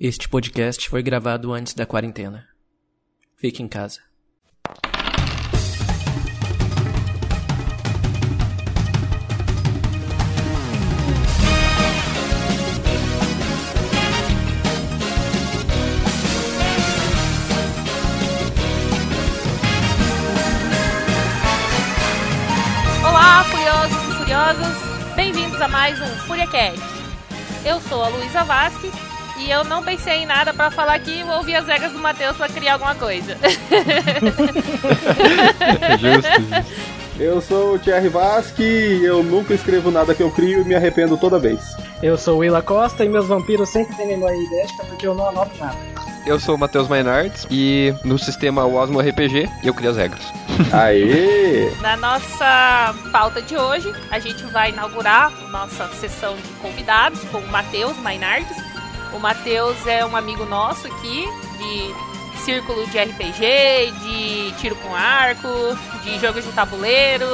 [0.00, 2.46] Este podcast foi gravado antes da quarentena.
[3.34, 3.98] Fique em casa.
[23.04, 25.16] Olá, furiosos e furiosas!
[25.16, 26.78] Bem-vindos a mais um FuriaCast.
[27.64, 29.07] Eu sou a Luísa Vasque
[29.38, 32.36] e eu não pensei em nada pra falar aqui, vou ouvir as regras do Matheus
[32.36, 33.36] pra criar alguma coisa.
[35.98, 36.98] Justo, justo.
[37.18, 40.76] Eu sou o Thierry Vasque e eu nunca escrevo nada que eu crio e me
[40.76, 41.60] arrependo toda vez.
[42.00, 45.28] Eu sou o Willa Costa e meus vampiros sempre têm memória idética porque eu não
[45.28, 45.76] anoto nada.
[46.24, 50.22] Eu sou o Matheus Mainardes e no sistema Osmo RPG eu crio as regras.
[50.72, 51.72] Aê!
[51.82, 57.48] Na nossa pauta de hoje, a gente vai inaugurar nossa sessão de convidados com o
[57.48, 58.56] Matheus Mainardes.
[59.12, 61.26] O Matheus é um amigo nosso aqui
[61.58, 61.94] de
[62.44, 65.48] círculo de RPG, de tiro com arco,
[66.02, 67.26] de jogos de tabuleiro.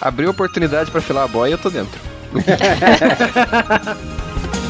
[0.00, 2.00] Abriu oportunidade pra filar a boia eu tô dentro.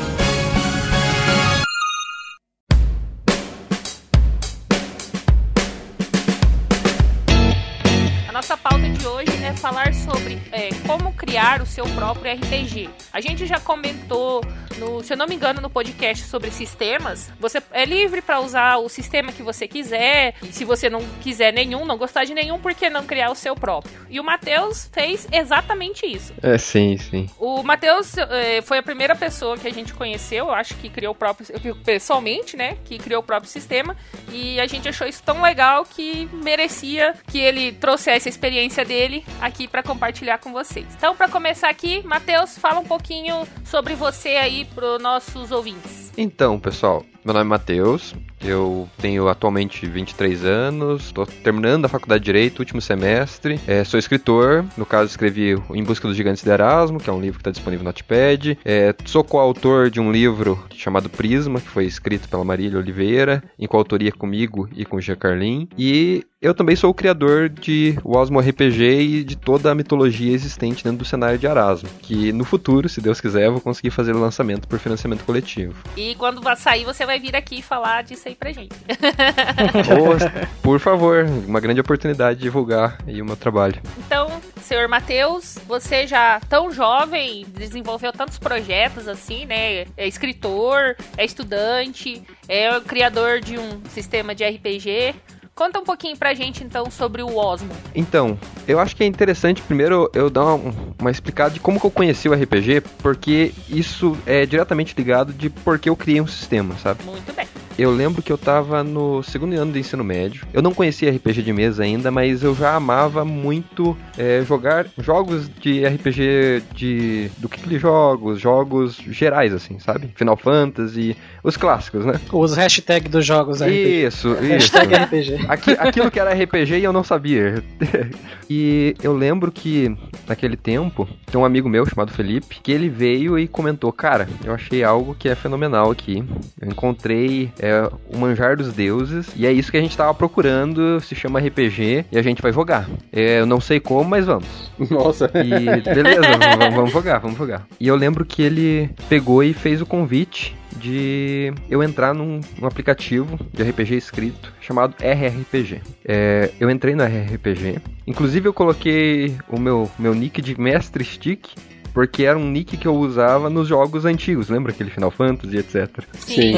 [11.37, 12.89] criar o seu próprio RPG.
[13.13, 14.43] A gente já comentou,
[14.79, 17.31] no, se eu não me engano, no podcast sobre sistemas.
[17.39, 20.35] Você é livre para usar o sistema que você quiser.
[20.51, 23.55] Se você não quiser nenhum, não gostar de nenhum, por que não criar o seu
[23.55, 24.07] próprio?
[24.09, 26.33] E o Matheus fez exatamente isso.
[26.43, 27.29] É, sim, sim.
[27.39, 31.13] O Matheus eh, foi a primeira pessoa que a gente conheceu, eu acho que criou
[31.13, 31.47] o próprio,
[31.85, 32.79] pessoalmente, né?
[32.87, 33.95] Que criou o próprio sistema.
[34.33, 39.23] E a gente achou isso tão legal que merecia que ele trouxesse a experiência dele
[39.39, 40.87] aqui para compartilhar com vocês.
[40.97, 46.06] Então, para começar aqui, Matheus, fala um pouquinho sobre você aí para nossos ouvintes.
[46.17, 52.21] Então, pessoal, meu nome é Matheus, eu tenho atualmente 23 anos, estou terminando a faculdade
[52.21, 56.51] de Direito, último semestre, é, sou escritor, no caso escrevi Em Busca dos Gigantes de
[56.51, 60.13] Erasmo, que é um livro que está disponível no Notepad, é, sou coautor de um
[60.13, 65.01] livro chamado Prisma, que foi escrito pela Marília Oliveira, em coautoria comigo e com o
[65.01, 69.75] Gia Carlin, e eu também sou o criador de Osmo RPG e de toda a
[69.75, 73.61] mitologia existente dentro do cenário de Erasmo, que no futuro, se Deus quiser, eu vou
[73.61, 75.75] conseguir fazer o lançamento por financiamento coletivo.
[75.97, 78.75] E quando vai sair, você vai vir aqui falar disso aí pra gente.
[80.63, 83.81] Por favor, uma grande oportunidade de divulgar aí o meu trabalho.
[83.99, 84.29] Então,
[84.63, 89.87] senhor Matheus, você já tão jovem, desenvolveu tantos projetos assim, né?
[89.97, 95.15] É escritor, é estudante, é criador de um sistema de RPG.
[95.57, 97.71] Conta um pouquinho pra gente então sobre o Osmo.
[97.95, 101.87] Então, eu acho que é interessante primeiro eu dar uma, uma explicada de como que
[101.87, 106.27] eu conheci o RPG, porque isso é diretamente ligado de por que eu criei um
[106.27, 107.03] sistema, sabe?
[107.05, 107.46] Muito bem.
[107.79, 110.47] Eu lembro que eu tava no segundo ano do ensino médio.
[110.53, 115.49] Eu não conhecia RPG de mesa ainda, mas eu já amava muito é, jogar jogos
[115.61, 117.31] de RPG de.
[117.37, 118.41] do que aqueles jogos?
[118.41, 120.09] Jogos gerais, assim, sabe?
[120.15, 122.15] Final Fantasy, os clássicos, né?
[122.33, 124.07] Os hashtags dos jogos RPG.
[124.07, 124.75] Isso, isso.
[124.77, 125.47] Hashtag RPG.
[125.49, 127.63] Aqui- aquilo que era RPG e eu não sabia.
[128.49, 129.97] e eu lembro que
[130.27, 134.53] naquele tempo tem um amigo meu chamado Felipe que ele veio e comentou: Cara, eu
[134.53, 136.25] achei algo que é fenomenal aqui.
[136.61, 141.01] Eu encontrei é, o Manjar dos Deuses e é isso que a gente tava procurando.
[141.01, 142.89] Se chama RPG e a gente vai jogar.
[143.13, 144.71] É, eu não sei como, mas vamos.
[144.91, 145.31] Nossa.
[145.35, 146.21] E beleza,
[146.59, 147.67] vamos, vamos jogar, vamos jogar.
[147.81, 152.67] E eu lembro que ele pegou e fez o convite de eu entrar num, num
[152.67, 155.81] aplicativo de RPG escrito chamado RRPG.
[156.05, 161.49] É, eu entrei no RRPG, inclusive eu coloquei o meu, meu nick de Mestre Stick.
[161.93, 166.05] Porque era um nick que eu usava nos jogos antigos, lembra aquele Final Fantasy, etc.
[166.13, 166.53] Sim.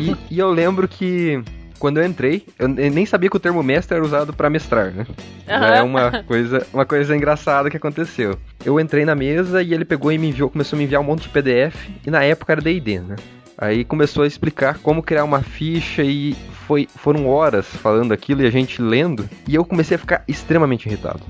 [0.00, 1.44] E, e eu lembro que
[1.82, 5.04] quando eu entrei, eu nem sabia que o termo mestre era usado pra mestrar, né?
[5.44, 8.38] Já é uma coisa, uma coisa engraçada que aconteceu.
[8.64, 11.04] Eu entrei na mesa e ele pegou e me enviou, começou a me enviar um
[11.04, 11.74] monte de PDF,
[12.06, 13.16] e na época era D&D, né?
[13.56, 16.34] Aí começou a explicar como criar uma ficha e
[16.66, 20.86] foi, foram horas falando aquilo e a gente lendo, e eu comecei a ficar extremamente
[20.86, 21.20] irritado.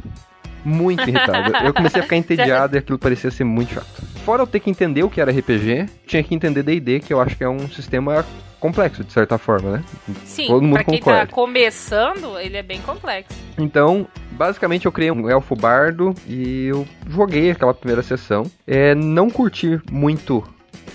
[0.65, 1.57] Muito irritado.
[1.67, 4.01] Eu comecei a ficar entediado e aquilo parecia ser muito chato.
[4.25, 7.21] Fora eu ter que entender o que era RPG, tinha que entender D&D, que eu
[7.21, 8.25] acho que é um sistema
[8.61, 9.85] complexo, de certa forma, né?
[10.25, 11.27] Sim, Todo mundo pra quem concorda.
[11.27, 13.37] tá começando, ele é bem complexo.
[13.59, 18.49] Então, basicamente eu criei um elfo bardo e eu joguei aquela primeira sessão.
[18.65, 20.45] É, não curti muito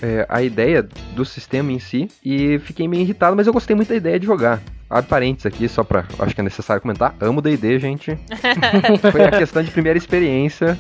[0.02, 3.90] é, a ideia do sistema em si e fiquei meio irritado, mas eu gostei muito
[3.90, 4.62] da ideia de jogar.
[4.90, 6.06] Abre parênteses aqui, só pra.
[6.20, 7.14] Acho que é necessário comentar.
[7.20, 8.18] Amo D&D, gente.
[9.12, 10.78] Foi a questão de primeira experiência.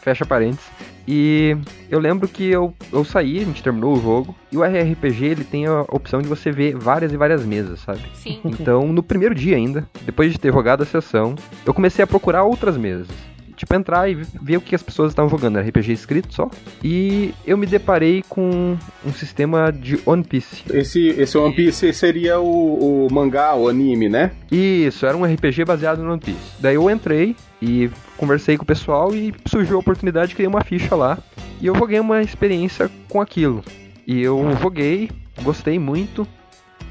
[0.00, 0.64] Fecha parênteses.
[1.10, 1.56] E
[1.90, 5.44] eu lembro que eu, eu saí, a gente terminou o jogo, e o RRPG ele
[5.44, 8.02] tem a opção de você ver várias e várias mesas, sabe?
[8.12, 8.40] Sim.
[8.44, 11.34] Então, no primeiro dia ainda, depois de ter jogado a sessão,
[11.64, 13.08] eu comecei a procurar outras mesas
[13.58, 15.58] tipo, entrar e ver o que as pessoas estavam jogando.
[15.58, 16.48] Era RPG escrito só.
[16.82, 20.62] E eu me deparei com um sistema de One Piece.
[20.72, 24.30] Esse, esse One Piece seria o, o mangá, o anime, né?
[24.50, 26.38] Isso, era um RPG baseado no One Piece.
[26.60, 30.62] Daí eu entrei e conversei com o pessoal e surgiu a oportunidade de criar uma
[30.62, 31.18] ficha lá.
[31.60, 33.64] E eu joguei uma experiência com aquilo.
[34.06, 35.10] E eu joguei,
[35.42, 36.26] gostei muito.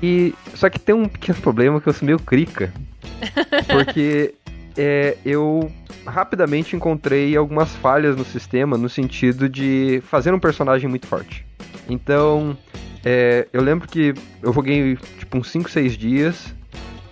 [0.04, 2.72] E só que tem um pequeno problema que eu sou meio crica.
[3.72, 4.36] Porque
[4.78, 5.72] é, eu
[6.06, 11.46] rapidamente encontrei algumas falhas no sistema no sentido de fazer um personagem muito forte.
[11.90, 12.58] Então,
[13.04, 16.54] é, eu lembro que eu joguei tipo uns 5, 6 dias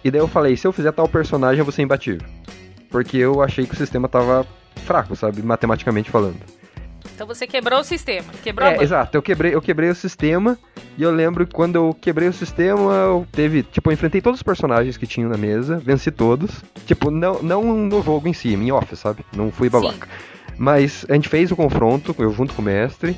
[0.04, 2.28] e daí eu falei, se eu fizer tal personagem eu vou ser imbatível.
[2.90, 4.46] Porque eu achei que o sistema tava
[4.86, 6.38] fraco, sabe, matematicamente falando.
[7.16, 10.60] Então você quebrou o sistema, quebrou é, exato, eu quebrei, eu quebrei o sistema
[10.98, 14.40] e eu lembro que quando eu quebrei o sistema, eu teve, tipo, eu enfrentei todos
[14.40, 16.64] os personagens que tinham na mesa, venci todos.
[16.86, 19.26] Tipo, não, não no jogo em si, em off, sabe?
[19.36, 20.08] Não fui babaca.
[20.08, 20.54] Sim.
[20.58, 23.18] Mas a gente fez o confronto, eu junto com o mestre,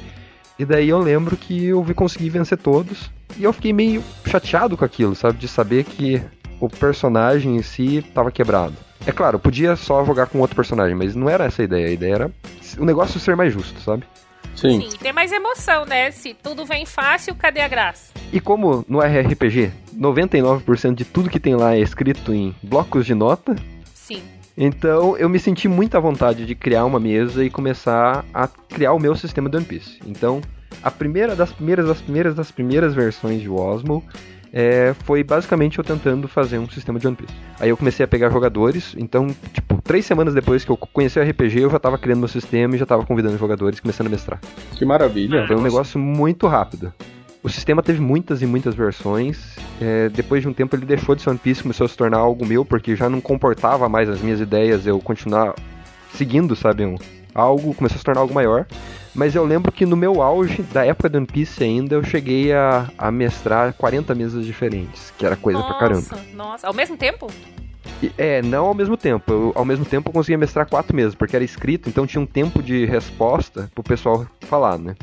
[0.57, 3.11] e daí eu lembro que eu consegui vencer todos.
[3.35, 5.38] E eu fiquei meio chateado com aquilo, sabe?
[5.38, 6.21] De saber que
[6.59, 8.75] o personagem em si estava quebrado.
[9.05, 11.88] É claro, podia só jogar com outro personagem, mas não era essa a ideia.
[11.88, 12.31] A ideia era
[12.77, 14.03] o negócio ser mais justo, sabe?
[14.55, 14.81] Sim.
[14.81, 16.09] Sim, tem mais emoção, né?
[16.09, 18.11] Se tudo vem fácil, cadê a graça?
[18.33, 23.13] E como no RRPG, 99% de tudo que tem lá é escrito em blocos de
[23.13, 23.55] nota.
[23.94, 24.23] Sim.
[24.57, 28.99] Então eu me senti muita vontade de criar uma mesa e começar a criar o
[28.99, 29.99] meu sistema de One Piece.
[30.05, 30.41] Então,
[30.81, 34.03] a primeira das primeiras das primeiras das primeiras versões de Osmo
[34.51, 37.33] é, foi basicamente eu tentando fazer um sistema de One Piece.
[37.59, 41.23] Aí eu comecei a pegar jogadores, então, tipo, três semanas depois que eu conheci o
[41.23, 44.39] RPG, eu já tava criando meu sistema e já tava convidando jogadores, começando a mestrar.
[44.73, 45.45] Que maravilha!
[45.47, 46.94] Foi um negócio muito rápido.
[47.44, 49.55] O sistema teve muitas e muitas versões.
[49.79, 52.17] É, depois de um tempo ele deixou de ser One Piece, começou a se tornar
[52.17, 55.53] algo meu, porque já não comportava mais as minhas ideias eu continuar
[56.13, 56.95] seguindo, sabe, um,
[57.33, 58.65] algo, começou a se tornar algo maior.
[59.13, 62.54] Mas eu lembro que no meu auge, da época do One Piece ainda, eu cheguei
[62.54, 66.07] a, a mestrar 40 mesas diferentes, que era coisa nossa, pra caramba.
[66.36, 67.27] Nossa, ao mesmo tempo?
[68.18, 69.31] É, não ao mesmo tempo.
[69.31, 72.27] Eu, ao mesmo tempo eu conseguia mestrar quatro mesas, porque era escrito, então tinha um
[72.27, 74.95] tempo de resposta pro pessoal falar, né?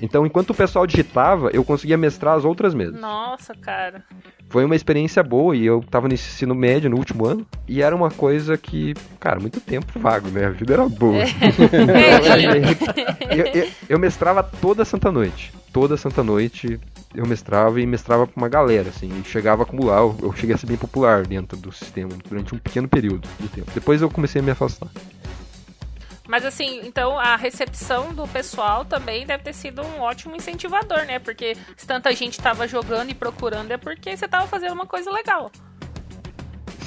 [0.00, 3.00] Então, enquanto o pessoal digitava, eu conseguia mestrar as outras mesas.
[3.00, 4.04] Nossa, cara.
[4.48, 7.46] Foi uma experiência boa e eu tava no ensino médio no último ano.
[7.68, 10.46] E era uma coisa que, cara, muito tempo vago, né?
[10.46, 11.18] A vida era boa.
[11.18, 11.26] É.
[13.30, 15.52] eu, eu, eu mestrava toda Santa Noite.
[15.72, 16.80] Toda Santa Noite
[17.14, 20.58] eu mestrava e mestrava pra uma galera, assim, e chegava a acumular, eu cheguei a
[20.58, 23.70] ser bem popular dentro do sistema durante um pequeno período de tempo.
[23.74, 24.88] Depois eu comecei a me afastar.
[26.30, 31.18] Mas assim, então a recepção do pessoal também deve ter sido um ótimo incentivador, né?
[31.18, 35.10] Porque se tanta gente estava jogando e procurando é porque você estava fazendo uma coisa
[35.10, 35.50] legal.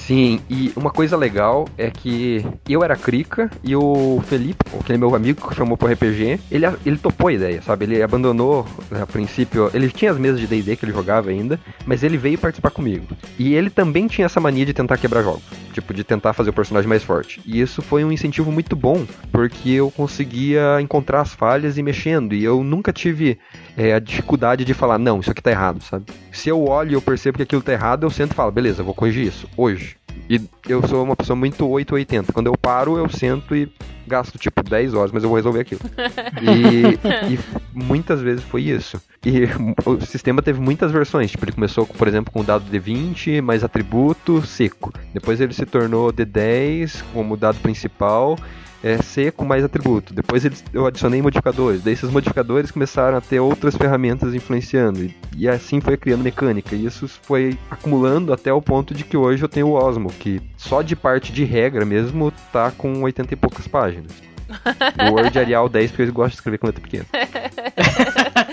[0.06, 5.16] Sim, e uma coisa legal é que eu era Krika e o Felipe, aquele meu
[5.16, 7.86] amigo que chamou pro RPG, ele, ele topou a ideia, sabe?
[7.86, 11.58] Ele abandonou, né, a princípio, ele tinha as mesas de D&D que ele jogava ainda,
[11.86, 13.08] mas ele veio participar comigo.
[13.40, 16.54] E ele também tinha essa mania de tentar quebrar jogos, tipo, de tentar fazer o
[16.54, 17.40] personagem mais forte.
[17.46, 22.36] E isso foi um incentivo muito bom, porque eu conseguia encontrar as falhas e mexendo,
[22.36, 23.40] e eu nunca tive
[23.78, 26.08] é, a dificuldade de falar, não, isso aqui tá errado, sabe?
[26.30, 28.84] Se eu olho e eu percebo que aquilo tá errado, eu sento e falo, beleza,
[28.84, 29.93] vou corrigir isso, hoje.
[30.34, 32.34] E eu sou uma pessoa muito 880.
[32.34, 33.72] Quando eu paro, eu sento e
[34.08, 35.82] gasto tipo 10 horas, mas eu vou resolver aquilo.
[36.42, 37.40] e, e,
[37.72, 39.00] muitas vezes foi isso.
[39.24, 39.44] E
[39.86, 41.30] o sistema teve muitas versões.
[41.30, 44.92] Tipo, ele começou, por exemplo, com o dado D20, mais atributo, seco.
[45.14, 48.36] Depois ele se tornou D10 como dado principal
[48.84, 50.14] é, seco mais atributo.
[50.14, 51.82] Depois eles, eu adicionei modificadores.
[51.82, 55.04] Daí esses modificadores começaram a ter outras ferramentas influenciando.
[55.04, 56.76] E, e, assim foi criando mecânica.
[56.76, 60.42] E isso foi acumulando até o ponto de que hoje eu tenho o Osmo, que
[60.58, 64.12] só de parte de regra mesmo tá com 80 e poucas páginas.
[65.10, 67.06] O Word Arial 10 porque eu gosto de escrever com letra pequena.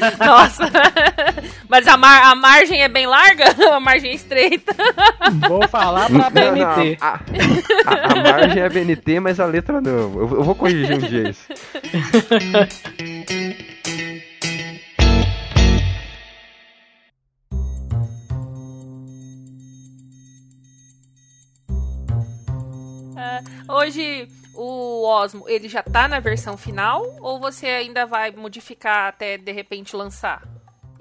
[0.25, 0.71] Nossa!
[1.69, 3.45] Mas a, mar a margem é bem larga?
[3.71, 4.75] A margem é estreita?
[5.49, 6.99] Vou falar pra BNT.
[7.00, 7.21] Não, a,
[7.87, 9.90] a, a, margem é BNT, mas a letra não.
[9.90, 11.47] Eu, eu vou corrigir um dia isso.
[23.16, 29.09] Uh, hoje o Osmo, ele já tá na versão final ou você ainda vai modificar
[29.09, 30.42] até de repente lançar?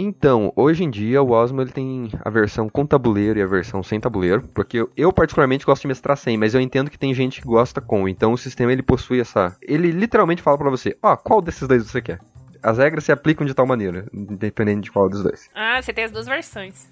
[0.01, 3.83] Então, hoje em dia o Osmo ele tem a versão com tabuleiro e a versão
[3.83, 7.13] sem tabuleiro, porque eu, eu, particularmente gosto de mestrar sem, mas eu entendo que tem
[7.13, 8.07] gente que gosta com.
[8.07, 11.67] Então o sistema ele possui essa, ele literalmente fala para você, ó, oh, qual desses
[11.67, 12.19] dois você quer?
[12.63, 15.49] As regras se aplicam de tal maneira, dependendo de qual dos dois.
[15.53, 16.89] Ah, você tem as duas versões.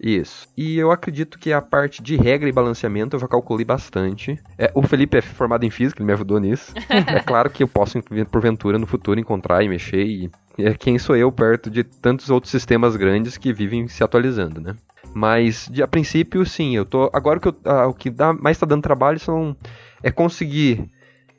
[0.00, 0.48] Isso.
[0.56, 4.38] E eu acredito que a parte de regra e balanceamento eu já calculei bastante.
[4.56, 6.72] É, o Felipe é formado em física, ele me ajudou nisso.
[6.88, 8.00] é claro que eu posso,
[8.30, 10.04] porventura, no futuro encontrar e mexer.
[10.04, 14.60] E é quem sou eu perto de tantos outros sistemas grandes que vivem se atualizando,
[14.60, 14.76] né?
[15.14, 17.10] Mas, de, a princípio, sim, eu tô.
[17.12, 19.56] Agora o que, eu, ah, o que dá, mais está dando trabalho são,
[20.02, 20.88] é conseguir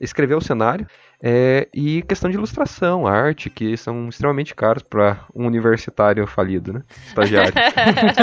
[0.01, 0.87] escrever o cenário
[1.21, 6.83] é, e questão de ilustração, arte, que são extremamente caros para um universitário falido, né?
[7.07, 7.53] Estagiário.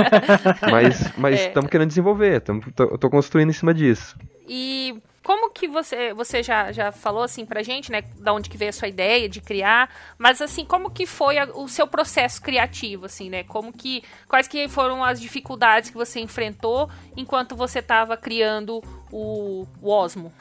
[0.71, 1.71] mas mas estamos é.
[1.71, 4.17] querendo desenvolver, tamo, tô, eu tô construindo em cima disso.
[4.49, 8.57] E como que você você já, já falou assim pra gente, né, da onde que
[8.57, 12.41] veio a sua ideia de criar, mas assim, como que foi a, o seu processo
[12.41, 13.43] criativo assim, né?
[13.43, 19.67] Como que quais que foram as dificuldades que você enfrentou enquanto você estava criando o,
[19.83, 20.33] o Osmo?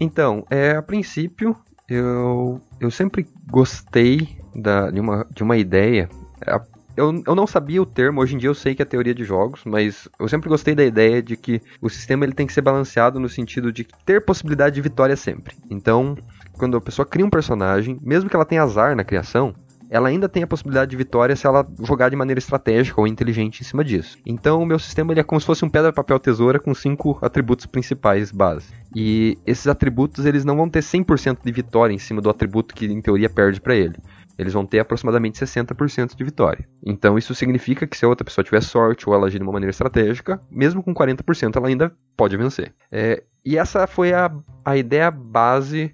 [0.00, 1.56] Então, é, a princípio,
[1.88, 6.08] eu, eu sempre gostei da, de, uma, de uma ideia.
[6.96, 9.24] Eu, eu não sabia o termo, hoje em dia eu sei que é teoria de
[9.24, 12.60] jogos, mas eu sempre gostei da ideia de que o sistema ele tem que ser
[12.60, 15.56] balanceado no sentido de ter possibilidade de vitória sempre.
[15.70, 16.16] Então,
[16.54, 19.54] quando a pessoa cria um personagem, mesmo que ela tenha azar na criação,
[19.90, 23.60] ela ainda tem a possibilidade de vitória se ela jogar de maneira estratégica ou inteligente
[23.60, 24.18] em cima disso.
[24.24, 27.18] Então, o meu sistema ele é como se fosse um pedra, papel, tesoura com cinco
[27.22, 28.72] atributos principais base.
[28.94, 32.86] E esses atributos eles não vão ter 100% de vitória em cima do atributo que
[32.86, 33.96] em teoria perde para ele.
[34.38, 36.64] Eles vão ter aproximadamente 60% de vitória.
[36.84, 39.52] Então isso significa que se a outra pessoa tiver sorte ou ela agir de uma
[39.52, 42.72] maneira estratégica, mesmo com 40% ela ainda pode vencer.
[42.90, 44.30] É, e essa foi a,
[44.64, 45.92] a ideia base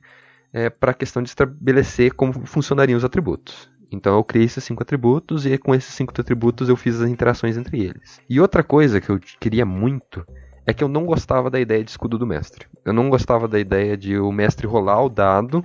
[0.52, 3.68] é, para a questão de estabelecer como funcionariam os atributos.
[3.94, 7.56] Então eu criei esses cinco atributos e com esses cinco atributos eu fiz as interações
[7.56, 8.20] entre eles.
[8.28, 10.26] E outra coisa que eu queria muito
[10.66, 12.66] é que eu não gostava da ideia de escudo do mestre.
[12.84, 15.64] Eu não gostava da ideia de o mestre rolar o dado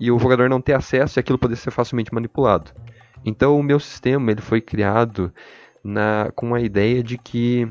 [0.00, 2.70] e o jogador não ter acesso e aquilo poder ser facilmente manipulado.
[3.24, 5.32] Então o meu sistema ele foi criado
[5.84, 7.68] na, com a ideia de que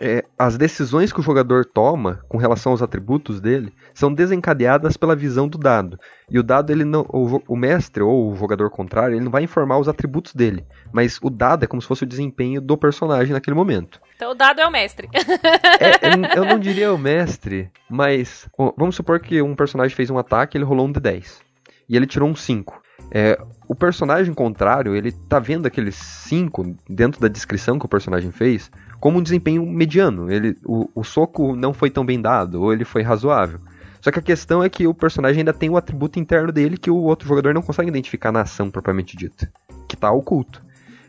[0.00, 5.16] é, as decisões que o jogador toma com relação aos atributos dele são desencadeadas pela
[5.16, 5.98] visão do dado.
[6.30, 9.42] E o dado, ele não, o, o, mestre ou o jogador contrário, ele não vai
[9.42, 10.64] informar os atributos dele.
[10.92, 14.00] Mas o dado é como se fosse o desempenho do personagem naquele momento.
[14.16, 15.08] Então o dado é o mestre.
[15.80, 20.56] é, eu não diria o mestre, mas vamos supor que um personagem fez um ataque,
[20.56, 21.40] ele rolou um D10.
[21.88, 22.82] E ele tirou um 5.
[23.10, 28.30] É, o personagem contrário, ele tá vendo aqueles 5 dentro da descrição que o personagem
[28.30, 28.70] fez
[29.04, 30.32] como um desempenho mediano.
[30.32, 33.60] Ele, o, o soco não foi tão bem dado, ou ele foi razoável.
[34.00, 36.90] Só que a questão é que o personagem ainda tem o atributo interno dele que
[36.90, 39.52] o outro jogador não consegue identificar na ação propriamente dita,
[39.86, 40.64] que está oculto.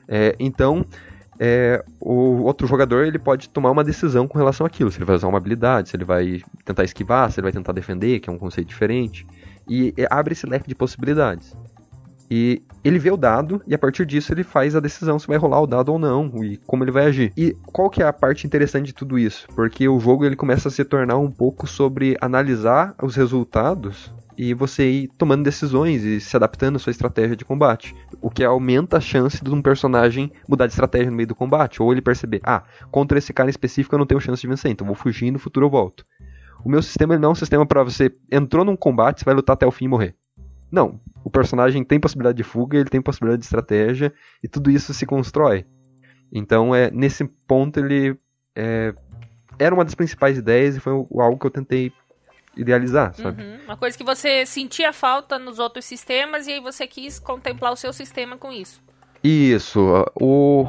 [0.09, 0.85] É, então,
[1.39, 5.15] é, o outro jogador ele pode tomar uma decisão com relação àquilo, se ele vai
[5.15, 8.33] usar uma habilidade, se ele vai tentar esquivar, se ele vai tentar defender, que é
[8.33, 9.25] um conceito diferente,
[9.69, 11.55] e abre esse leque de possibilidades.
[12.29, 15.37] E ele vê o dado e a partir disso ele faz a decisão se vai
[15.37, 17.31] rolar o dado ou não e como ele vai agir.
[17.37, 19.47] E qual que é a parte interessante de tudo isso?
[19.55, 24.53] Porque o jogo ele começa a se tornar um pouco sobre analisar os resultados e
[24.53, 27.95] você ir tomando decisões e se adaptando à sua estratégia de combate.
[28.21, 31.81] O que aumenta a chance de um personagem mudar de estratégia no meio do combate,
[31.81, 34.71] ou ele perceber, ah, contra esse cara em específico eu não tenho chance de vencer,
[34.71, 36.05] então vou fugir e no futuro eu volto.
[36.63, 39.53] O meu sistema não é um sistema para você entrou num combate, você vai lutar
[39.53, 40.15] até o fim e morrer.
[40.71, 44.93] Não, o personagem tem possibilidade de fuga, ele tem possibilidade de estratégia e tudo isso
[44.93, 45.65] se constrói.
[46.31, 48.17] Então, é nesse ponto ele
[48.55, 48.93] é,
[49.59, 51.91] era uma das principais ideias e foi algo que eu tentei
[52.55, 53.43] idealizar, sabe?
[53.43, 53.57] Uhum.
[53.65, 57.75] Uma coisa que você sentia falta nos outros sistemas e aí você quis contemplar o
[57.75, 58.81] seu sistema com isso.
[59.23, 60.05] Isso.
[60.19, 60.67] O,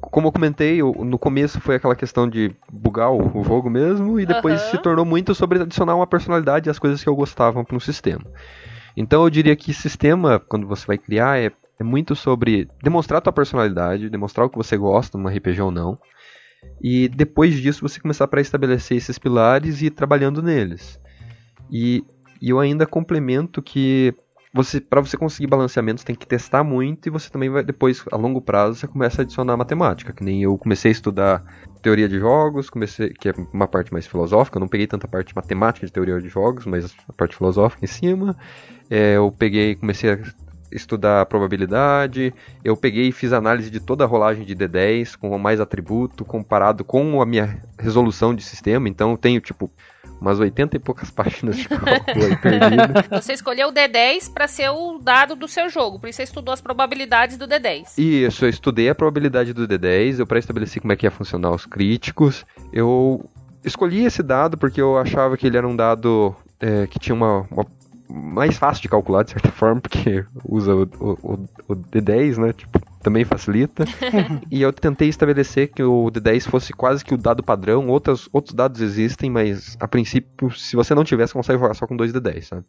[0.00, 4.62] como eu comentei, no começo foi aquela questão de bugar o, jogo mesmo e depois
[4.62, 4.70] uhum.
[4.70, 8.24] se tornou muito sobre adicionar uma personalidade às coisas que eu gostava para um sistema.
[8.96, 13.20] Então eu diria que sistema, quando você vai criar, é, é muito sobre demonstrar a
[13.20, 15.98] tua personalidade, demonstrar o que você gosta numa RPG ou não.
[16.82, 21.00] E depois disso você começar para estabelecer esses pilares e ir trabalhando neles.
[21.70, 22.04] E,
[22.40, 24.14] e eu ainda complemento que
[24.52, 28.16] você para você conseguir balanceamentos tem que testar muito e você também vai depois a
[28.16, 31.44] longo prazo você começa a adicionar matemática que nem eu comecei a estudar
[31.80, 35.34] teoria de jogos comecei que é uma parte mais filosófica eu não peguei tanta parte
[35.36, 38.36] matemática de teoria de jogos mas a parte filosófica em cima.
[38.90, 40.18] É, eu peguei comecei a
[40.72, 45.60] estudar probabilidade eu peguei e fiz análise de toda a rolagem de D10 com mais
[45.60, 49.70] atributo comparado com a minha resolução de sistema então eu tenho tipo
[50.20, 52.92] umas 80 e poucas páginas de cálculo aí perdido.
[53.10, 56.52] Você escolheu o D10 para ser o dado do seu jogo, por isso você estudou
[56.52, 57.98] as probabilidades do D10.
[57.98, 61.64] Isso, eu estudei a probabilidade do D10, eu pré-estabeleci como é que ia funcionar os
[61.64, 62.44] críticos.
[62.72, 63.24] Eu
[63.64, 67.46] escolhi esse dado porque eu achava que ele era um dado é, que tinha uma,
[67.50, 67.66] uma
[68.08, 72.52] mais fácil de calcular, de certa forma, porque usa o, o, o D10, né?
[72.52, 73.84] Tipo, também facilita.
[74.50, 77.88] e eu tentei estabelecer que o D10 fosse quase que o dado padrão.
[77.88, 81.96] Outros, outros dados existem, mas a princípio, se você não tivesse, consegue jogar só com
[81.96, 82.64] dois D10, sabe?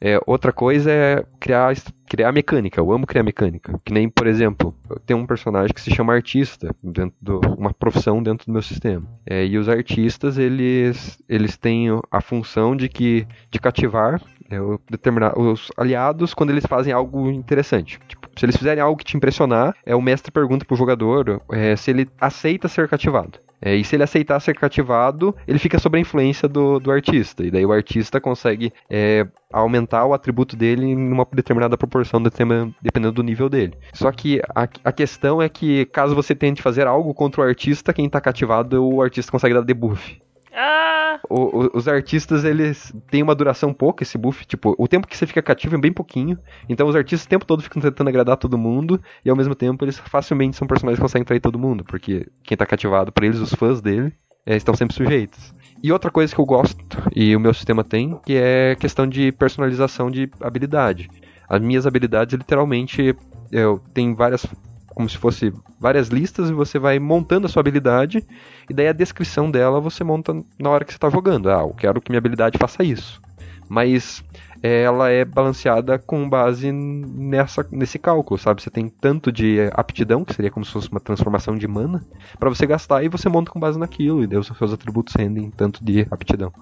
[0.00, 1.74] É, outra coisa é criar,
[2.08, 2.80] criar mecânica.
[2.80, 3.80] Eu amo criar mecânica.
[3.84, 7.72] Que nem, por exemplo, eu tenho um personagem que se chama artista, dentro do, uma
[7.72, 9.06] profissão dentro do meu sistema.
[9.24, 14.20] É, e os artistas, eles, eles têm a função de que de cativar
[14.50, 14.58] é,
[14.90, 17.98] determinar os aliados quando eles fazem algo interessante.
[18.06, 21.76] Tipo, se eles fizerem algo que te impressionar, é, o mestre pergunta pro jogador é,
[21.76, 23.38] se ele aceita ser cativado.
[23.64, 27.44] É, e se ele aceitar ser cativado, ele fica sob a influência do, do artista.
[27.44, 33.12] E daí o artista consegue é, aumentar o atributo dele em uma determinada proporção, dependendo
[33.12, 33.74] do nível dele.
[33.92, 37.92] Só que a, a questão é que, caso você tente fazer algo contra o artista,
[37.92, 40.20] quem está cativado, o artista consegue dar debuff.
[40.54, 41.18] Ah.
[41.28, 44.44] O, o, os artistas, eles têm uma duração pouca, esse buff.
[44.46, 46.38] Tipo, o tempo que você fica cativo é bem pouquinho.
[46.68, 49.00] Então os artistas o tempo todo ficam tentando agradar todo mundo.
[49.24, 51.84] E ao mesmo tempo eles facilmente são personagens que conseguem trair todo mundo.
[51.84, 54.12] Porque quem tá cativado, para eles, os fãs dele,
[54.44, 55.54] é, estão sempre sujeitos.
[55.82, 56.78] E outra coisa que eu gosto,
[57.14, 61.08] e o meu sistema tem, que é questão de personalização de habilidade.
[61.48, 63.16] As minhas habilidades, literalmente,
[63.50, 64.46] eu tenho várias
[64.94, 68.24] como se fosse várias listas e você vai montando a sua habilidade
[68.68, 71.50] e daí a descrição dela você monta na hora que você está jogando.
[71.50, 73.20] Ah, eu quero que minha habilidade faça isso.
[73.68, 74.22] Mas
[74.62, 78.62] é, ela é balanceada com base nessa, nesse cálculo, sabe?
[78.62, 82.04] Você tem tanto de aptidão, que seria como se fosse uma transformação de mana,
[82.38, 85.50] para você gastar e você monta com base naquilo, e daí os seus atributos rendem
[85.50, 86.52] tanto de aptidão.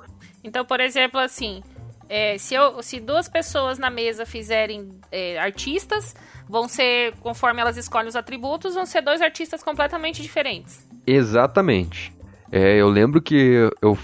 [0.42, 1.62] Então, por exemplo, assim,
[2.10, 6.16] é, se, eu, se duas pessoas na mesa fizerem é, artistas,
[6.48, 10.84] vão ser, conforme elas escolhem os atributos, vão ser dois artistas completamente diferentes.
[11.06, 12.12] Exatamente.
[12.50, 13.96] É, eu lembro que eu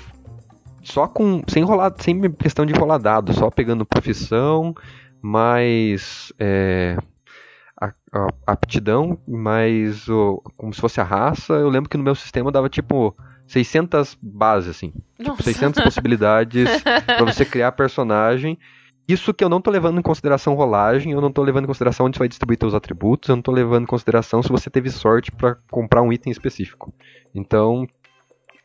[0.85, 4.73] só com sem rolar, sem questão de rolar dado, só pegando profissão,
[5.21, 6.97] mais é,
[7.81, 11.55] a, a, aptidão, mais o, como se fosse a raça.
[11.55, 16.69] Eu lembro que no meu sistema dava tipo 600 bases assim, tipo, 600 possibilidades
[17.07, 18.59] para você criar personagem
[19.09, 22.07] isso que eu não tô levando em consideração rolagem, eu não tô levando em consideração
[22.07, 24.91] onde você vai distribuir seus atributos, eu não tô levando em consideração se você teve
[24.91, 26.93] sorte para comprar um item específico.
[27.33, 27.87] Então,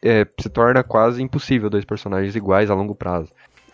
[0.03, 3.29] é, se torna quase impossível dois personagens iguais a longo prazo.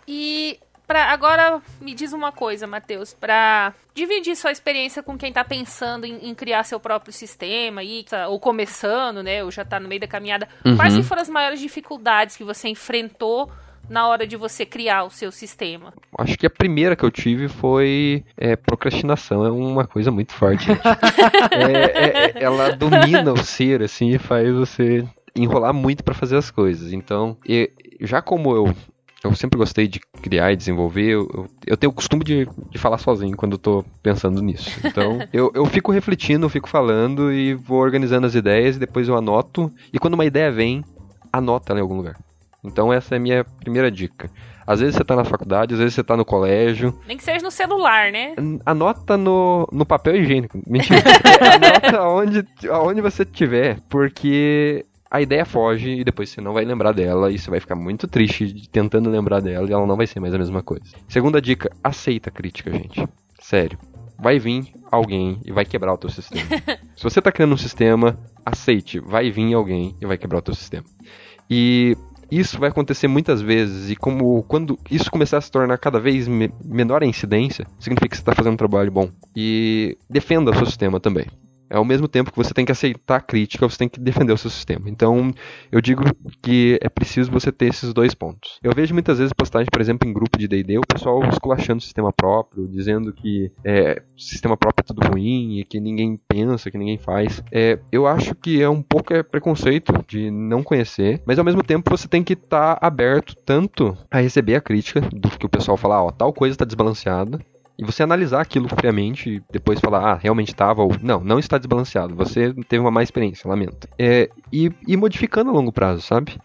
[0.06, 5.44] E pra, agora me diz uma coisa, Matheus, para dividir sua experiência com quem tá
[5.44, 9.80] pensando em, em, criar seu próprio sistema aí, tá, ou começando, né, ou já tá
[9.80, 10.78] no meio da caminhada, uhum.
[10.78, 13.52] quais foram as maiores dificuldades que você enfrentou
[13.90, 15.94] na hora de você criar o seu sistema?
[16.18, 19.46] Acho que a primeira que eu tive foi é, procrastinação.
[19.46, 20.70] É uma coisa muito forte,
[21.52, 26.50] é, é, ela domina o ser, assim, e faz você enrolar muito para fazer as
[26.52, 26.92] coisas.
[26.92, 27.38] Então,
[28.02, 28.76] já como eu
[29.28, 31.12] eu sempre gostei de criar e desenvolver.
[31.12, 34.80] Eu, eu tenho o costume de, de falar sozinho quando eu tô pensando nisso.
[34.84, 39.08] Então, eu, eu fico refletindo, eu fico falando e vou organizando as ideias e depois
[39.08, 39.72] eu anoto.
[39.92, 40.84] E quando uma ideia vem,
[41.32, 42.16] anota ela em algum lugar.
[42.64, 44.30] Então essa é a minha primeira dica.
[44.66, 46.94] Às vezes você está na faculdade, às vezes você está no colégio.
[47.08, 48.36] Nem que seja no celular, né?
[48.66, 50.62] Anota no, no papel higiênico.
[50.68, 51.00] Mentira.
[51.90, 56.92] Anota onde, onde você estiver, porque a ideia foge e depois você não vai lembrar
[56.92, 60.20] dela e você vai ficar muito triste tentando lembrar dela e ela não vai ser
[60.20, 60.86] mais a mesma coisa.
[61.08, 63.08] Segunda dica, aceita a crítica, gente.
[63.40, 63.78] Sério.
[64.20, 66.50] Vai vir alguém e vai quebrar o teu sistema.
[66.96, 70.56] Se você está criando um sistema, aceite, vai vir alguém e vai quebrar o teu
[70.56, 70.84] sistema.
[71.50, 71.96] E
[72.30, 76.28] isso vai acontecer muitas vezes e como quando isso começar a se tornar cada vez
[76.28, 79.10] me menor a incidência, significa que você está fazendo um trabalho bom.
[79.36, 81.28] E defenda o seu sistema também.
[81.70, 84.34] É ao mesmo tempo que você tem que aceitar a crítica, você tem que defender
[84.34, 84.90] o seu sistema.
[84.90, 85.34] Então,
[85.72, 86.04] eu digo
[86.42, 88.60] que é preciso você ter esses dois pontos.
[88.64, 91.82] Eu vejo muitas vezes postagens, por exemplo, em grupo de D&D, o pessoal esculachando o
[91.84, 96.78] sistema próprio, dizendo que é, sistema próprio é tudo ruim, e que ninguém pensa, que
[96.78, 97.44] ninguém faz.
[97.52, 101.64] É, eu acho que é um pouco é preconceito de não conhecer, mas ao mesmo
[101.64, 105.50] tempo você tem que estar tá aberto tanto a receber a crítica do que o
[105.50, 107.40] pessoal fala, ó, tal coisa está desbalanceada,
[107.78, 111.58] e você analisar aquilo friamente e depois falar, ah, realmente estava, ou não, não está
[111.58, 113.88] desbalanceado, você teve uma má experiência, lamento.
[114.00, 116.38] É, e, e modificando a longo prazo, sabe?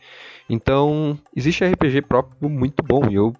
[0.48, 3.34] Então, existe RPG próprio muito bom, e eu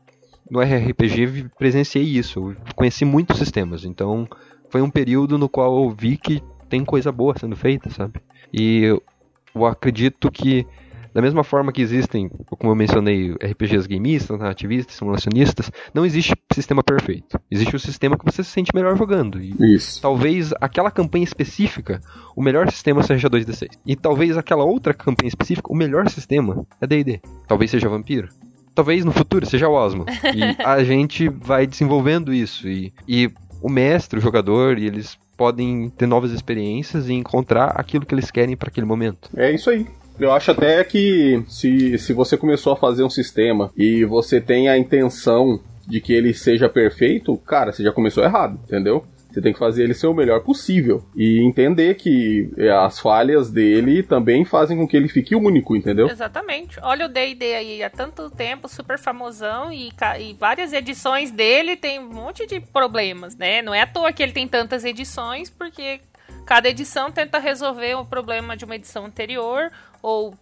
[0.50, 4.26] no RPG presenciei isso, eu conheci muitos sistemas, então
[4.70, 8.20] foi um período no qual eu vi que tem coisa boa sendo feita, sabe?
[8.52, 10.66] E eu, acredito que
[11.14, 16.82] Da mesma forma que existem, como eu mencionei, RPGs gameistas, narrativistas, simulacionistas, não existe sistema
[16.82, 17.38] perfeito.
[17.50, 19.40] Existe o sistema que você se sente melhor jogando.
[19.40, 20.00] E Isso.
[20.00, 22.00] talvez aquela campanha específica,
[22.36, 23.68] o melhor sistema seja 2D6.
[23.86, 27.20] E talvez aquela outra campanha específica, o melhor sistema é D&D.
[27.46, 28.28] Talvez seja Vampiro.
[28.74, 30.06] Talvez no futuro seja o Osmo.
[30.08, 32.66] E a gente vai desenvolvendo isso.
[32.68, 38.06] E, e o mestre, o jogador, e eles podem ter novas experiências e encontrar aquilo
[38.06, 39.28] que eles querem para aquele momento.
[39.36, 39.86] É isso aí.
[40.18, 44.68] Eu acho até que se, se você começou a fazer um sistema e você tem
[44.68, 49.04] a intenção de que ele seja perfeito, cara, você já começou errado, entendeu?
[49.32, 51.02] Você tem que fazer ele ser o melhor possível.
[51.16, 56.06] E entender que é, as falhas dele também fazem com que ele fique único, entendeu?
[56.06, 56.78] Exatamente.
[56.82, 61.98] Olha o D&D aí há tanto tempo, super famosão e, e, várias edições dele tem
[61.98, 63.62] um monte de problemas, né?
[63.62, 66.00] Não é à toa que ele tem tantas edições, porque
[66.44, 69.70] cada edição tenta resolver um problema de uma edição anterior
[70.02, 70.34] ou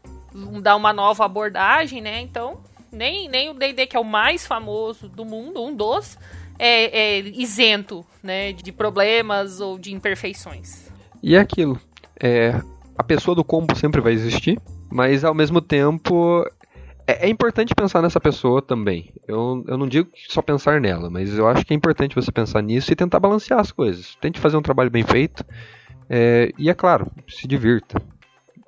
[0.63, 2.21] dar uma nova abordagem, né?
[2.21, 2.59] Então,
[2.91, 6.19] nem, nem o D&D que é o mais famoso do mundo, um dos
[6.59, 10.91] é, é isento né, de problemas ou de imperfeições.
[11.23, 11.81] E é aquilo.
[12.21, 12.61] É,
[12.97, 16.45] a pessoa do combo sempre vai existir, mas ao mesmo tempo
[17.07, 19.13] é, é, importante pensar nessa pessoa também.
[19.27, 22.63] Eu, eu não digo só pensar nela, mas eu acho que é importante você pensar
[22.63, 24.17] nisso e tentar balancear as coisas.
[24.21, 25.45] Tente fazer um trabalho bem feito.
[26.09, 28.03] É, e é claro, se divirta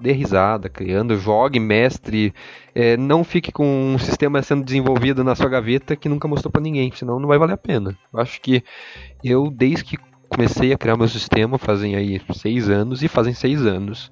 [0.02, 2.34] dê risada criando, jogue, mestre,
[2.74, 6.60] é, não fique com um sistema sendo desenvolvido na sua gaveta que nunca mostrou para
[6.60, 7.96] ninguém, senão não vai valer a pena.
[8.12, 8.64] Eu acho que
[9.22, 13.64] eu, desde que comecei a criar meu sistema, fazem aí seis anos, e fazem seis
[13.64, 14.10] anos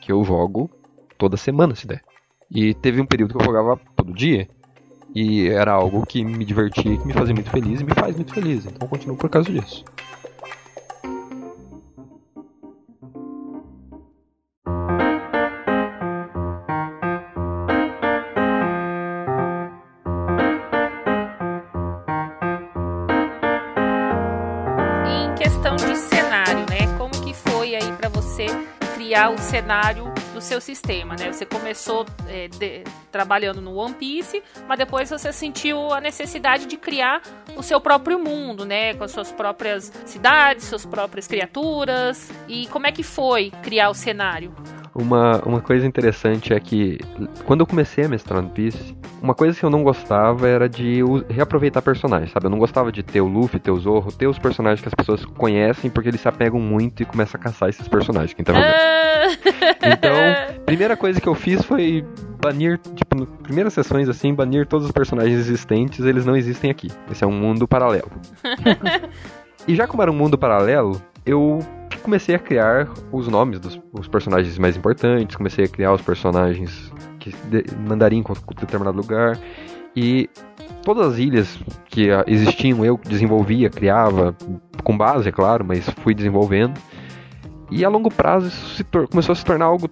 [0.00, 0.70] que eu jogo
[1.16, 2.02] toda semana, se der.
[2.50, 4.46] E teve um período que eu jogava todo dia,
[5.14, 8.34] e era algo que me divertia, que me fazia muito feliz e me faz muito
[8.34, 9.84] feliz, então eu continuo por causa disso.
[29.50, 31.32] Cenário do seu sistema, né?
[31.32, 36.76] Você começou é, de, trabalhando no One Piece, mas depois você sentiu a necessidade de
[36.76, 37.20] criar
[37.56, 38.94] o seu próprio mundo, né?
[38.94, 42.30] Com as suas próprias cidades, suas próprias criaturas.
[42.46, 44.54] E como é que foi criar o cenário?
[44.94, 46.98] Uma, uma coisa interessante é que
[47.44, 51.00] quando eu comecei a mestrar One Piece, uma coisa que eu não gostava era de
[51.28, 52.46] reaproveitar personagens, sabe?
[52.46, 54.94] Eu não gostava de ter o Luffy, ter o Zorro, ter os personagens que as
[54.94, 58.34] pessoas conhecem, porque eles se apegam muito e começam a caçar esses personagens.
[58.34, 58.52] Quem tá
[59.82, 60.14] então,
[60.66, 62.04] primeira coisa que eu fiz foi
[62.40, 66.88] banir, tipo, nas primeiras sessões assim, banir todos os personagens existentes, eles não existem aqui.
[67.10, 68.10] Esse é um mundo paralelo.
[69.68, 71.60] e já como era um mundo paralelo, eu
[72.00, 76.92] comecei a criar os nomes dos os personagens mais importantes, comecei a criar os personagens
[77.18, 77.32] que
[77.88, 79.38] mandariam em determinado lugar.
[79.94, 80.28] E
[80.82, 84.34] todas as ilhas que existiam eu desenvolvia, criava,
[84.82, 86.80] com base, é claro, mas fui desenvolvendo.
[87.70, 89.88] E a longo prazo isso começou a se tornar algo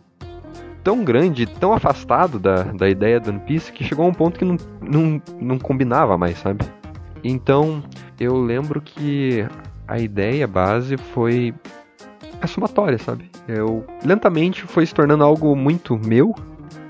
[0.82, 4.38] tão grande, tão afastado da, da ideia do One Piece, que chegou a um ponto
[4.38, 6.64] que não, não, não combinava mais, sabe?
[7.22, 7.82] Então,
[8.18, 9.46] eu lembro que
[9.86, 11.54] a ideia base foi
[12.40, 13.30] a somatória, sabe?
[13.46, 16.34] Eu lentamente foi se tornando algo muito meu,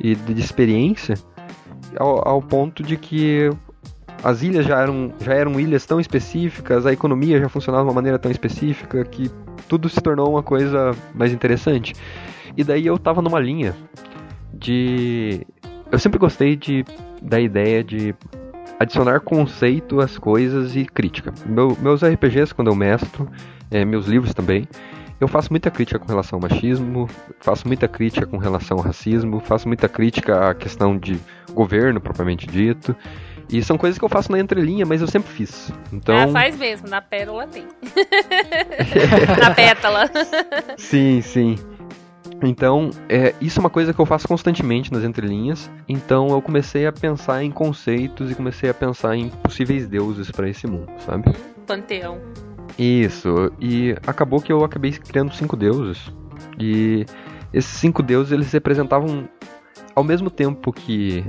[0.00, 1.14] e de experiência
[1.96, 3.50] ao, ao ponto de que
[4.22, 7.94] as ilhas já eram, já eram ilhas tão específicas, a economia já funcionava de uma
[7.94, 9.30] maneira tão específica que
[9.68, 11.94] tudo se tornou uma coisa mais interessante.
[12.56, 13.76] E daí eu tava numa linha
[14.52, 15.46] de.
[15.90, 16.84] Eu sempre gostei de,
[17.22, 18.14] da ideia de
[18.78, 21.32] adicionar conceito às coisas e crítica.
[21.46, 23.28] Meu, meus RPGs, quando eu mestro,
[23.70, 24.66] é, meus livros também,
[25.20, 27.08] eu faço muita crítica com relação ao machismo,
[27.40, 31.18] faço muita crítica com relação ao racismo, faço muita crítica à questão de
[31.52, 32.94] governo propriamente dito.
[33.50, 35.72] E são coisas que eu faço na entrelinha, mas eu sempre fiz.
[35.92, 36.16] Então...
[36.16, 37.66] Ah, faz mesmo, na pérola tem.
[39.40, 40.10] na pétala.
[40.76, 41.56] sim, sim.
[42.42, 45.70] Então, é, isso é uma coisa que eu faço constantemente nas entrelinhas.
[45.88, 50.48] Então, eu comecei a pensar em conceitos e comecei a pensar em possíveis deuses para
[50.48, 51.32] esse mundo, sabe?
[51.66, 52.20] Panteão.
[52.78, 56.12] Isso, e acabou que eu acabei criando cinco deuses.
[56.58, 57.04] E
[57.52, 59.28] esses cinco deuses eles representavam,
[59.94, 61.24] ao mesmo tempo que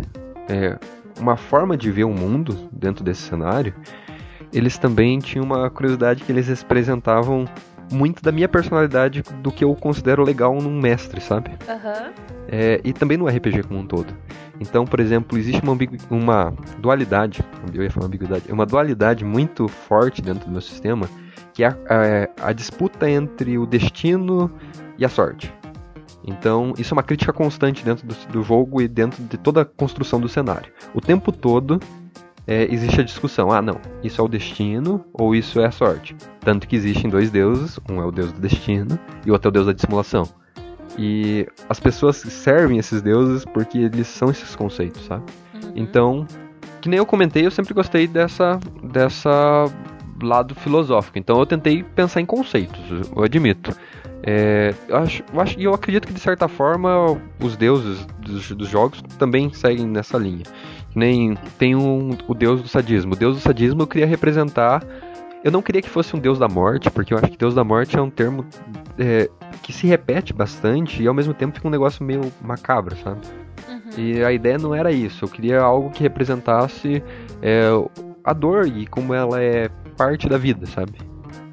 [0.48, 0.78] é,
[1.20, 3.74] uma forma de ver o mundo dentro desse cenário,
[4.54, 7.46] eles também tinham uma curiosidade que eles representavam
[7.92, 11.50] muito da minha personalidade do que eu considero legal num mestre, sabe?
[11.68, 12.12] Uhum.
[12.48, 14.14] É, e também no RPG como um todo.
[14.60, 15.78] Então, por exemplo, existe uma,
[16.10, 17.42] uma dualidade,
[17.74, 21.10] eu ia falar ambiguidade, uma dualidade muito forte dentro do meu sistema,
[21.60, 21.76] que é a,
[22.46, 24.50] a, a disputa entre o destino
[24.98, 25.54] e a sorte.
[26.26, 29.66] Então, isso é uma crítica constante dentro do, do jogo e dentro de toda a
[29.66, 30.72] construção do cenário.
[30.94, 31.78] O tempo todo
[32.48, 36.16] é, existe a discussão: ah, não, isso é o destino ou isso é a sorte.
[36.40, 39.52] Tanto que existem dois deuses: um é o deus do destino e o outro é
[39.52, 40.30] o deus da dissimulação.
[40.98, 45.26] E as pessoas servem esses deuses porque eles são esses conceitos, sabe?
[45.54, 45.74] Uhum.
[45.76, 46.28] Então,
[46.80, 49.66] que nem eu comentei, eu sempre gostei dessa, dessa
[50.22, 51.18] lado filosófico.
[51.18, 52.82] Então eu tentei pensar em conceitos,
[53.16, 53.76] eu admito.
[54.22, 58.68] É, eu, acho, eu, acho, eu acredito que de certa forma os deuses dos, dos
[58.68, 60.44] jogos também seguem nessa linha.
[60.94, 63.14] Nem tem um, o deus do sadismo.
[63.14, 64.84] O deus do sadismo eu queria representar.
[65.44, 67.64] Eu não queria que fosse um deus da morte, porque eu acho que deus da
[67.64, 68.46] morte é um termo
[68.98, 69.30] é,
[69.64, 73.22] que se repete bastante e ao mesmo tempo fica um negócio meio macabro, sabe?
[73.70, 73.80] Uhum.
[73.98, 75.24] E a ideia não era isso.
[75.24, 77.02] Eu queria algo que representasse
[77.42, 77.70] é,
[78.24, 80.94] a dor e como ela é parte da vida, sabe?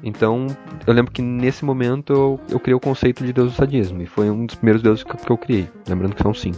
[0.01, 0.47] Então,
[0.85, 4.05] eu lembro que nesse momento eu, eu criei o conceito de deus do sadismo, e
[4.05, 6.57] foi um dos primeiros deuses que, que eu criei, lembrando que são cinco.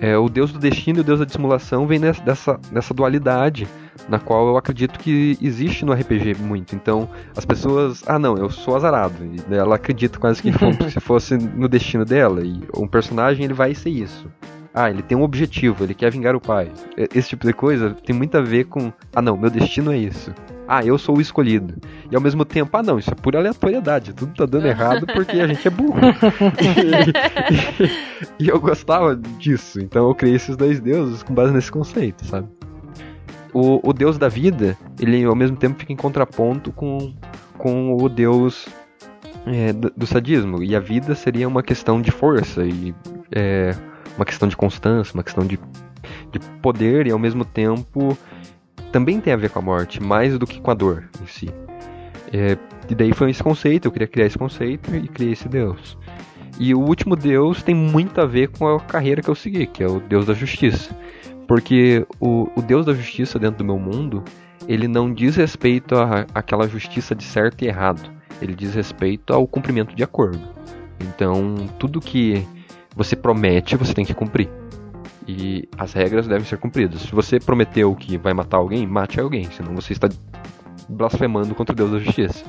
[0.00, 3.68] É, o deus do destino e o deus da dissimulação vem nessa, dessa, dessa dualidade,
[4.08, 6.74] na qual eu acredito que existe no RPG muito.
[6.74, 7.06] Então,
[7.36, 10.50] as pessoas, ah não, eu sou azarado, e ela acredita quase que
[10.90, 14.26] se fosse no destino dela, e um personagem ele vai ser isso.
[14.72, 16.72] Ah, ele tem um objetivo, ele quer vingar o pai.
[17.12, 20.32] Esse tipo de coisa tem muito a ver com, ah não, meu destino é isso
[20.70, 21.74] ah, eu sou o escolhido.
[22.08, 25.40] E ao mesmo tempo, ah, não, isso é pura aleatoriedade, tudo tá dando errado porque
[25.40, 25.98] a gente é burro.
[28.38, 32.24] e, e, eu gostava disso, então eu criei esses dois deuses com base nesse conceito,
[32.24, 32.46] sabe?
[33.52, 37.12] O, o deus da vida, ele ao mesmo tempo fica em contraponto com,
[37.58, 38.68] com o deus
[39.46, 40.62] é, do, do, sadismo.
[40.62, 42.94] E a vida seria uma questão de força e
[43.32, 43.74] é,
[44.16, 45.58] uma questão de constância, uma questão de,
[46.30, 48.16] de poder e ao mesmo tempo
[48.92, 51.48] também tem a ver com a morte, mais do que com a dor em si.
[52.32, 52.56] É,
[52.88, 55.96] e daí foi esse conceito, eu queria criar esse conceito e criei esse Deus.
[56.58, 59.82] E o último Deus tem muito a ver com a carreira que eu segui, que
[59.82, 60.94] é o Deus da Justiça.
[61.48, 64.22] Porque o, o Deus da Justiça dentro do meu mundo,
[64.68, 68.10] ele não diz respeito à aquela justiça de certo e errado.
[68.42, 70.40] Ele diz respeito ao cumprimento de acordo.
[71.00, 72.46] Então, tudo que
[72.94, 74.48] você promete, você tem que cumprir.
[75.26, 77.02] E as regras devem ser cumpridas.
[77.02, 80.08] Se você prometeu que vai matar alguém, mate alguém, senão você está
[80.88, 82.44] blasfemando contra o Deus da Justiça.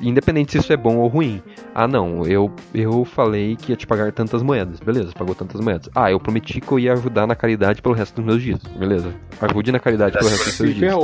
[0.00, 1.42] Independente se isso é bom ou ruim.
[1.74, 4.78] Ah, não, eu, eu falei que ia te pagar tantas moedas.
[4.78, 5.88] Beleza, pagou tantas moedas.
[5.94, 8.60] Ah, eu prometi que eu ia ajudar na caridade pelo resto dos meus dias.
[8.78, 10.94] Beleza, ajude na caridade pelo resto dos seus dias.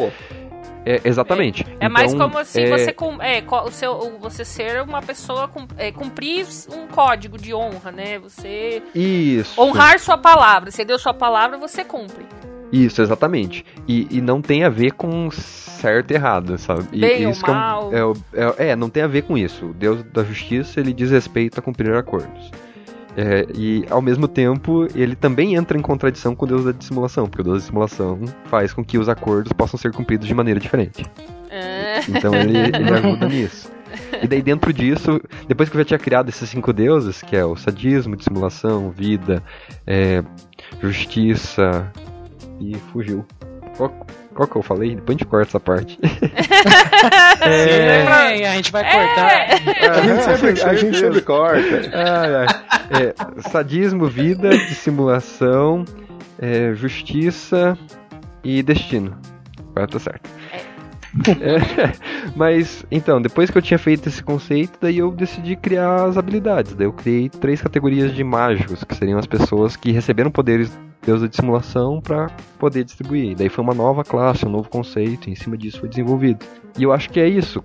[0.84, 1.64] É, exatamente.
[1.64, 2.68] É, é então, mais como se é...
[2.68, 2.90] você,
[3.20, 8.18] é, o seu, você ser uma pessoa, é, cumprir um código de honra, né?
[8.18, 9.60] Você Isso.
[9.60, 10.70] honrar sua palavra.
[10.70, 12.26] Você deu sua palavra, você cumpre.
[12.72, 13.66] Isso, exatamente.
[13.86, 16.88] E, e não tem a ver com certo e errado, sabe?
[16.90, 17.90] E, Bem isso ou mal.
[17.92, 18.00] É,
[18.32, 19.66] é, é, não tem a ver com isso.
[19.66, 22.50] O Deus da justiça, ele diz respeito a cumprir acordos.
[23.16, 27.26] É, e ao mesmo tempo, ele também entra em contradição com o Deus da dissimulação,
[27.26, 30.58] porque o Deus da dissimulação faz com que os acordos possam ser cumpridos de maneira
[30.58, 31.04] diferente.
[31.50, 32.00] É.
[32.08, 33.70] Então ele, ele ajuda nisso.
[34.22, 37.44] E daí dentro disso, depois que eu já tinha criado esses cinco deuses, que é
[37.44, 39.42] o sadismo, dissimulação, vida,
[39.86, 40.22] é,
[40.80, 41.90] justiça
[42.58, 43.26] e fugiu.
[43.76, 43.94] Qual,
[44.34, 44.94] qual que eu falei?
[44.94, 45.98] Depois a gente corta essa parte.
[47.40, 48.36] é...
[48.36, 49.30] Sim, a gente vai cortar.
[49.30, 49.88] É.
[49.88, 51.90] A, gente sempre, a gente sempre corta.
[51.92, 52.46] Ah,
[52.98, 53.14] é.
[53.50, 55.84] sadismo, vida, dissimulação,
[56.38, 57.76] é, justiça
[58.42, 59.18] e destino.
[59.70, 60.30] Agora tá certo.
[61.40, 61.92] É,
[62.34, 66.74] mas, então, depois que eu tinha feito esse conceito, daí eu decidi criar as habilidades.
[66.74, 70.70] Daí eu criei três categorias de mágicos, que seriam as pessoas que receberam poderes
[71.04, 73.36] deusa de simulação para poder distribuir.
[73.36, 76.44] Daí foi uma nova classe, um novo conceito, e em cima disso foi desenvolvido.
[76.78, 77.62] E eu acho que é isso.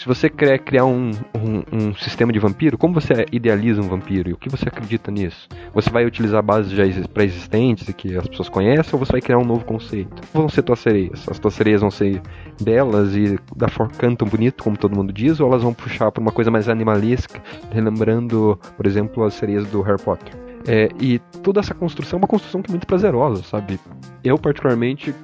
[0.00, 4.30] Se você quer criar um, um, um, sistema de vampiro, como você idealiza um vampiro
[4.30, 5.46] e o que você acredita nisso?
[5.74, 9.36] Você vai utilizar bases já pré-existentes e que as pessoas conhecem, ou você vai criar
[9.36, 10.22] um novo conceito?
[10.32, 11.28] Vão ser tuas sereias.
[11.28, 12.22] As tuas sereias vão ser
[12.62, 16.22] belas e da forma cantam bonito, como todo mundo diz, ou elas vão puxar para
[16.22, 17.38] uma coisa mais animalesca,
[17.70, 20.32] relembrando, por exemplo, as sereias do Harry Potter?
[20.66, 23.78] É, e toda essa construção é uma construção que é muito prazerosa, sabe?
[24.24, 25.14] Eu, particularmente,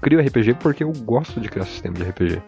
[0.00, 2.40] crio RPG porque eu gosto de criar sistema de RPG.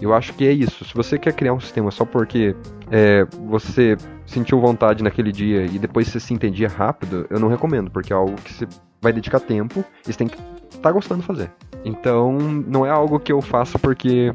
[0.00, 0.84] Eu acho que é isso.
[0.84, 2.54] Se você quer criar um sistema só porque
[2.90, 7.90] é, você sentiu vontade naquele dia e depois você se entendia rápido, eu não recomendo,
[7.90, 8.66] porque é algo que você
[9.00, 10.38] vai dedicar tempo e você tem que
[10.70, 11.50] estar tá gostando de fazer.
[11.84, 14.34] Então, não é algo que eu faço porque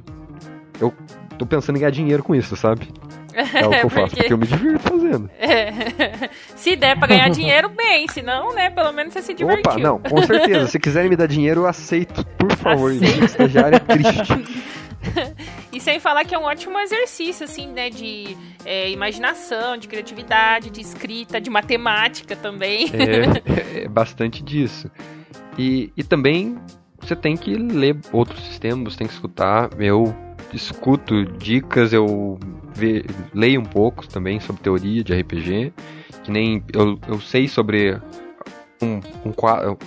[0.80, 0.94] eu
[1.38, 2.88] tô pensando em ganhar dinheiro com isso, sabe?
[3.36, 4.00] É o que eu porque...
[4.00, 5.30] faço, porque eu me divirto fazendo.
[5.38, 6.30] É.
[6.56, 8.08] Se der pra ganhar dinheiro, bem.
[8.08, 9.72] Se não, né, pelo menos você se divertiu.
[9.72, 10.68] Opa, não, com certeza.
[10.68, 12.92] Se quiserem me dar dinheiro, eu aceito, por favor.
[12.92, 13.26] Aceito.
[13.26, 14.66] Estagiário é triste.
[15.72, 17.90] e sem falar que é um ótimo exercício, assim, né?
[17.90, 22.90] De é, imaginação, de criatividade, de escrita, de matemática também.
[22.94, 24.90] É, é bastante disso.
[25.58, 26.58] E, e também
[27.00, 29.70] você tem que ler outros sistemas, tem que escutar.
[29.80, 30.16] Eu
[30.54, 32.40] escuto dicas, eu
[32.74, 35.74] ve, leio um pouco também sobre teoria de RPG.
[36.24, 38.00] Que nem eu, eu sei sobre
[38.82, 39.34] um, um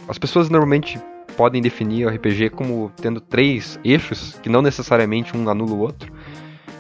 [0.09, 0.99] As pessoas normalmente
[1.39, 6.13] podem definir o RPG como tendo três eixos, que não necessariamente um anula o outro.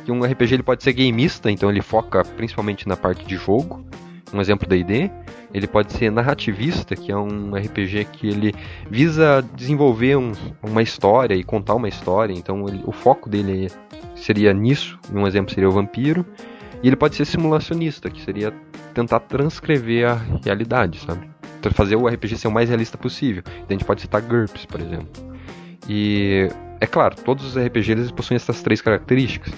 [0.04, 3.86] Que um RPG ele pode ser gameista, então ele foca principalmente na parte de jogo.
[4.34, 5.12] Um exemplo da ID.
[5.54, 8.52] Ele pode ser narrativista, que é um RPG que ele
[8.90, 12.34] visa desenvolver um, uma história e contar uma história.
[12.34, 13.70] Então ele, o foco dele
[14.16, 14.98] seria nisso.
[15.14, 16.26] Um exemplo seria o vampiro.
[16.82, 18.52] E ele pode ser simulacionista, que seria
[18.92, 21.37] tentar transcrever a realidade, sabe?
[21.72, 23.42] Fazer o RPG ser o mais realista possível.
[23.46, 25.08] Então a gente pode citar GURPS, por exemplo.
[25.88, 26.48] E
[26.80, 29.52] é claro, todos os RPGs eles possuem essas três características.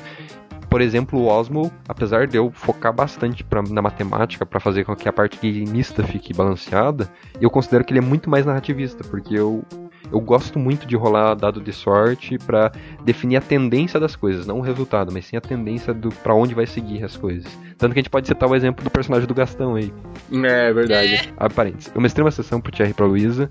[0.69, 4.95] Por exemplo, o Osmo, apesar de eu focar bastante pra, na matemática para fazer com
[4.95, 7.11] que a parte gameista fique balanceada,
[7.41, 9.65] eu considero que ele é muito mais narrativista, porque eu
[10.13, 12.73] eu gosto muito de rolar dado de sorte para
[13.05, 16.55] definir a tendência das coisas, não o resultado, mas sim a tendência do para onde
[16.55, 17.47] vai seguir as coisas.
[17.79, 19.93] Tanto que a gente pode citar o exemplo do personagem do Gastão aí.
[20.33, 21.15] É, verdade.
[21.15, 21.23] É.
[21.37, 21.91] Aparentes.
[21.95, 23.49] Uma extrema sessão pro Thierry e pra Luísa.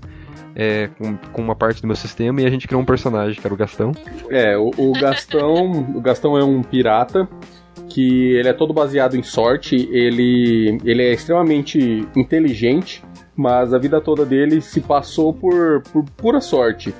[0.52, 3.46] É, com, com, uma parte do meu sistema e a gente criou um personagem que
[3.46, 3.92] era o Gastão.
[4.28, 7.28] É, o, o Gastão, o Gastão é um pirata
[7.88, 13.02] que ele é todo baseado em sorte, ele, ele é extremamente inteligente
[13.40, 16.94] mas a vida toda dele se passou por, por pura sorte.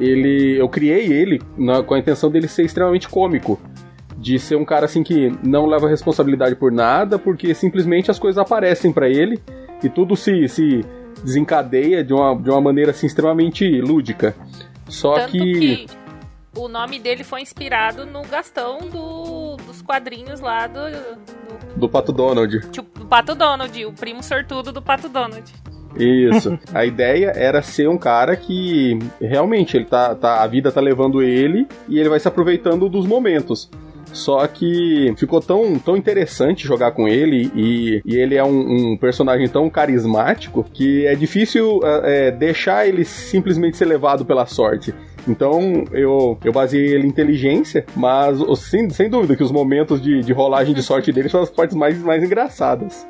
[0.00, 3.60] Ele, eu criei ele na, com a intenção dele ser extremamente cômico,
[4.16, 8.38] de ser um cara assim que não leva responsabilidade por nada, porque simplesmente as coisas
[8.38, 9.38] aparecem para ele
[9.84, 10.82] e tudo se, se
[11.22, 14.34] desencadeia de uma, de uma maneira assim extremamente lúdica.
[14.88, 15.86] Só Tanto que...
[15.86, 15.86] que
[16.56, 21.80] o nome dele foi inspirado no Gastão do, dos quadrinhos lá do, do...
[21.80, 22.70] do Pato Donald.
[22.70, 25.52] Tipo, do Pato Donald, o primo sortudo do Pato Donald.
[25.96, 26.58] Isso.
[26.72, 31.22] A ideia era ser um cara que realmente ele tá, tá, a vida tá levando
[31.22, 33.70] ele e ele vai se aproveitando dos momentos.
[34.12, 38.96] Só que ficou tão, tão interessante jogar com ele e, e ele é um, um,
[38.96, 44.94] personagem tão carismático que é difícil é, deixar ele simplesmente ser levado pela sorte.
[45.26, 50.20] Então eu, eu baseei ele em inteligência, mas sem, sem dúvida que os momentos de,
[50.20, 53.06] de rolagem de sorte dele são as partes mais, mais engraçadas.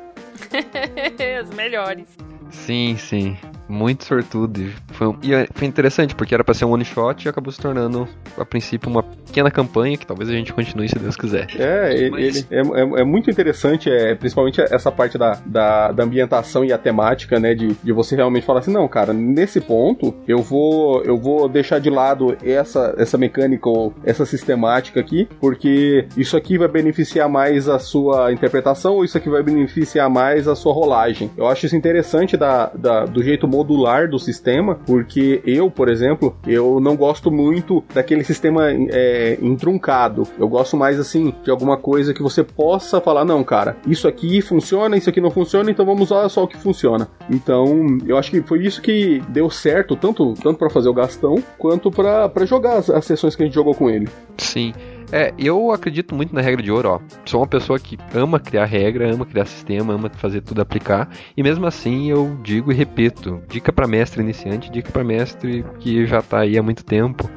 [1.39, 2.07] As melhores.
[2.53, 3.37] Sim, sim.
[3.73, 4.69] Muito sortudo.
[4.91, 7.59] Foi, e é, foi interessante, porque era pra ser um one shot e acabou se
[7.59, 8.07] tornando,
[8.37, 11.47] a princípio, uma pequena campanha que talvez a gente continue se Deus quiser.
[11.57, 12.35] É, ele, Mas...
[12.35, 16.71] ele é, é, é, muito interessante, é, principalmente essa parte da, da, da, ambientação e
[16.71, 17.55] a temática, né?
[17.55, 21.79] De, de você realmente falar assim, não, cara, nesse ponto eu vou eu vou deixar
[21.79, 27.67] de lado essa, essa mecânica ou essa sistemática aqui, porque isso aqui vai beneficiar mais
[27.67, 31.31] a sua interpretação ou isso aqui vai beneficiar mais a sua rolagem.
[31.35, 36.35] Eu acho isso interessante da, da, do jeito modular do sistema, porque eu, por exemplo,
[36.45, 40.27] eu não gosto muito daquele sistema é, entruncado.
[40.37, 44.41] Eu gosto mais assim de alguma coisa que você possa falar, não, cara, isso aqui
[44.41, 47.07] funciona, isso aqui não funciona, então vamos usar só o que funciona.
[47.29, 51.41] Então, eu acho que foi isso que deu certo, tanto, tanto para fazer o Gastão,
[51.57, 54.07] quanto para jogar as, as sessões que a gente jogou com ele.
[54.37, 54.73] Sim.
[55.15, 56.99] É, eu acredito muito na regra de ouro, ó.
[57.23, 61.07] Sou uma pessoa que ama criar regra, ama criar sistema, ama fazer tudo aplicar.
[61.37, 66.07] E mesmo assim eu digo e repito, dica para mestre iniciante, dica para mestre que
[66.07, 67.29] já tá aí há muito tempo.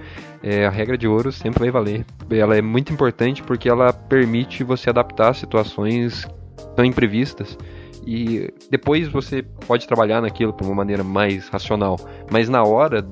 [0.43, 2.07] É, a regra de ouro sempre vai valer.
[2.31, 6.27] Ela é muito importante porque ela permite você adaptar situações
[6.75, 7.59] tão imprevistas
[8.07, 11.99] e depois você pode trabalhar naquilo de uma maneira mais racional.
[12.31, 13.07] Mas na hora,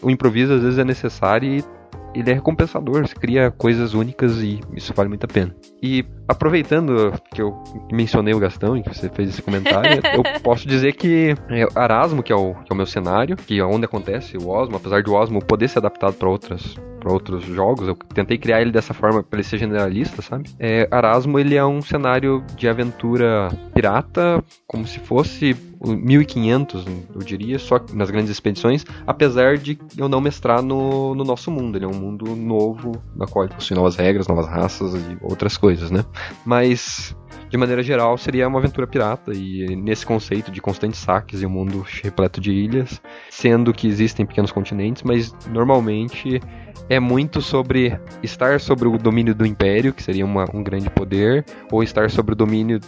[0.00, 1.79] o improviso às vezes é necessário e
[2.14, 5.54] ele é recompensador, você cria coisas únicas e isso vale muito a pena.
[5.82, 7.62] E aproveitando que eu
[7.92, 12.22] mencionei o Gastão e que você fez esse comentário, eu posso dizer que é, Arasmo,
[12.22, 15.02] que é, o, que é o meu cenário, que é onde acontece o Osmo, apesar
[15.02, 18.70] de o Osmo poder ser adaptado para outras para outros jogos, eu tentei criar ele
[18.70, 20.50] dessa forma para ele ser generalista, sabe?
[20.58, 27.58] É, Arasmo ele é um cenário de aventura pirata, como se fosse 1500, eu diria,
[27.58, 31.76] só nas grandes expedições, apesar de eu não mestrar no, no nosso mundo.
[31.76, 35.90] Ele é um mundo novo, na qual possui novas regras, novas raças e outras coisas,
[35.90, 36.04] né?
[36.44, 37.14] Mas
[37.50, 41.50] de maneira geral, seria uma aventura pirata e nesse conceito de constantes saques e um
[41.50, 46.40] mundo repleto de ilhas, sendo que existem pequenos continentes, mas normalmente
[46.88, 51.44] é muito sobre estar sobre o domínio do império, que seria uma, um grande poder,
[51.72, 52.78] ou estar sobre o domínio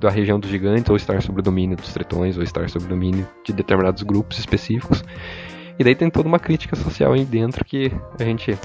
[0.00, 2.90] da região dos gigantes, ou estar sobre o domínio dos tretões, ou estar sobre o
[2.90, 5.04] domínio de determinados grupos específicos.
[5.78, 8.58] E daí tem toda uma crítica social aí dentro que a gente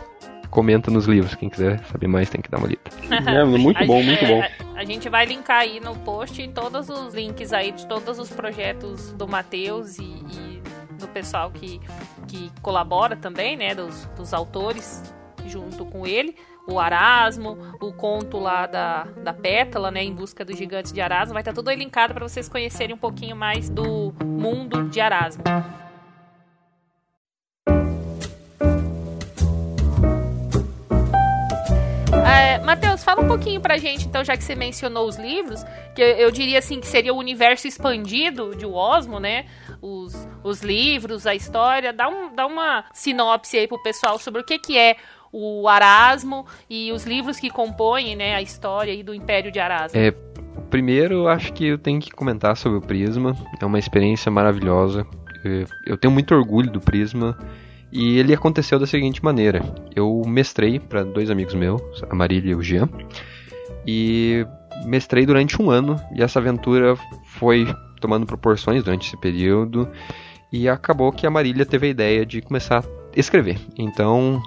[0.55, 1.35] comenta nos livros.
[1.35, 2.81] Quem quiser saber mais tem que dar uma lida.
[3.35, 4.41] É, muito bom, muito bom.
[4.41, 8.29] A, a, gente vai linkar aí no post todos os links aí de todos os
[8.29, 10.61] projetos do Matheus e, e,
[10.97, 11.81] do pessoal que,
[12.27, 13.75] que colabora também, né?
[13.75, 15.03] Dos, dos autores
[15.45, 16.35] junto com ele
[16.67, 21.33] o Arasmo, o conto lá da, da Pétala, né, em busca dos gigantes de Arasmo,
[21.33, 25.43] vai estar tudo aí linkado para vocês conhecerem um pouquinho mais do mundo de Arasmo.
[32.25, 35.63] É, Matheus, fala um pouquinho pra gente, então, já que você mencionou os livros,
[35.93, 39.45] que eu, eu diria assim que seria o universo expandido de Osmo, né?
[39.81, 41.93] Os, os livros, a história.
[41.93, 44.95] Dá, um, dá uma sinopse aí pro pessoal sobre o que, que é
[45.31, 49.99] o Arasmo e os livros que compõem né, a história do Império de Arasmo.
[49.99, 50.11] É,
[50.69, 53.35] primeiro, acho que eu tenho que comentar sobre o Prisma.
[53.61, 55.05] É uma experiência maravilhosa.
[55.43, 57.37] É, eu tenho muito orgulho do Prisma.
[57.95, 59.61] E ele aconteceu da seguinte maneira:
[59.95, 62.89] eu mestrei para dois amigos meus, a Marília e o Jean,
[63.87, 64.45] e
[64.85, 65.95] mestrei durante um ano.
[66.13, 67.65] E essa aventura foi
[68.01, 69.87] tomando proporções durante esse período.
[70.51, 73.57] E acabou que a Marília teve a ideia de começar a escrever.
[73.77, 74.41] Então,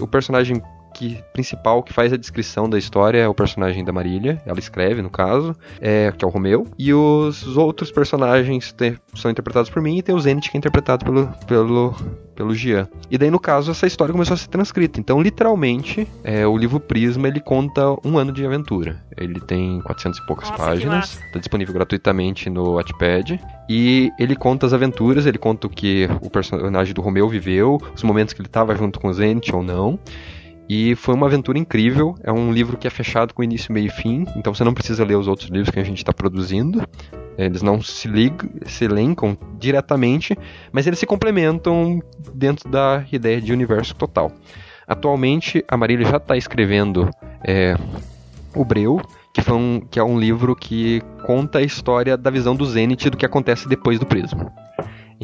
[0.00, 0.60] o personagem
[0.92, 5.02] que, principal que faz a descrição da história é o personagem da Marília, ela escreve
[5.02, 9.82] no caso, é, que é o Romeu, e os outros personagens te, são interpretados por
[9.82, 11.94] mim e tem o Zenith que é interpretado pelo, pelo,
[12.34, 12.88] pelo Gian.
[13.10, 16.78] E daí no caso essa história começou a ser transcrita, então literalmente é, o livro
[16.78, 19.02] Prisma ele conta um ano de aventura.
[19.16, 24.66] Ele tem 400 e poucas Nossa, páginas, está disponível gratuitamente no Wattpad e ele conta
[24.66, 28.48] as aventuras, ele conta o que o personagem do Romeu viveu, os momentos que ele
[28.48, 29.98] estava junto com o Zenith ou não.
[30.68, 32.14] E foi uma aventura incrível.
[32.22, 35.04] É um livro que é fechado com início, meio e fim, então você não precisa
[35.04, 36.82] ler os outros livros que a gente está produzindo.
[37.36, 40.36] Eles não se, ligam, se elencam diretamente,
[40.70, 42.00] mas eles se complementam
[42.34, 44.30] dentro da ideia de universo total.
[44.86, 47.08] Atualmente, a Marília já está escrevendo
[47.46, 47.74] é,
[48.54, 49.00] O Breu,
[49.32, 53.16] que, um, que é um livro que conta a história da visão do Zenith do
[53.16, 54.52] que acontece depois do Prisma.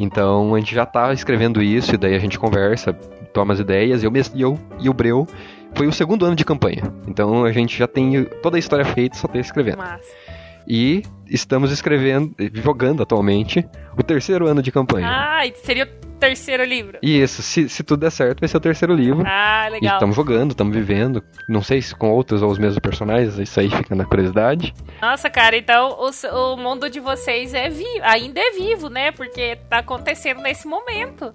[0.01, 2.93] Então a gente já está escrevendo isso, e daí a gente conversa,
[3.33, 5.27] toma as ideias, eu, e, eu, e o Breu
[5.75, 6.83] foi o segundo ano de campanha.
[7.05, 9.77] Então a gente já tem toda a história feita, só tem escrevendo.
[9.79, 10.28] Massa.
[10.67, 13.65] E estamos escrevendo, jogando atualmente,
[13.97, 15.07] o terceiro ano de campanha.
[15.07, 16.99] Ah, seria o terceiro livro.
[17.01, 19.23] Isso, se, se tudo der certo, vai ser o terceiro livro.
[19.25, 19.93] Ah, legal.
[19.93, 21.23] E estamos jogando, estamos vivendo.
[21.47, 24.73] Não sei se com outros ou os mesmos personagens, isso aí fica na curiosidade.
[25.01, 29.11] Nossa, cara, então o, o mundo de vocês é vivo, ainda é vivo, né?
[29.11, 31.33] Porque tá acontecendo nesse momento.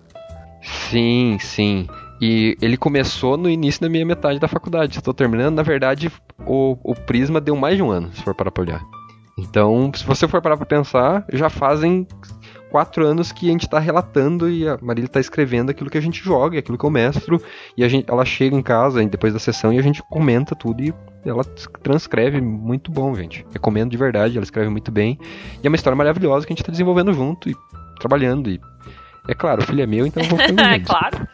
[0.62, 1.86] Sim, sim.
[2.20, 4.98] E ele começou no início da minha metade da faculdade.
[4.98, 6.10] Estou terminando, na verdade,
[6.46, 8.80] o, o Prisma deu mais de um ano, se for para olhar.
[9.36, 12.06] Então, se você for parar para pensar, já fazem
[12.70, 16.00] quatro anos que a gente está relatando e a Marília está escrevendo aquilo que a
[16.00, 17.40] gente joga, aquilo que eu mestro,
[17.76, 20.82] e a gente, ela chega em casa depois da sessão e a gente comenta tudo
[20.82, 21.44] e ela
[21.82, 23.46] transcreve muito bom, gente.
[23.52, 25.18] Recomendo de verdade, ela escreve muito bem.
[25.62, 27.54] E é uma história maravilhosa que a gente está desenvolvendo junto e
[28.00, 28.50] trabalhando.
[28.50, 28.60] E
[29.28, 31.28] é claro, o filho é meu, então eu vou É claro.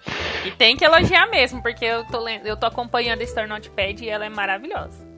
[0.45, 4.09] E tem que elogiar mesmo, porque eu tô, eu tô acompanhando a Star Notepad e
[4.09, 5.10] ela é maravilhosa.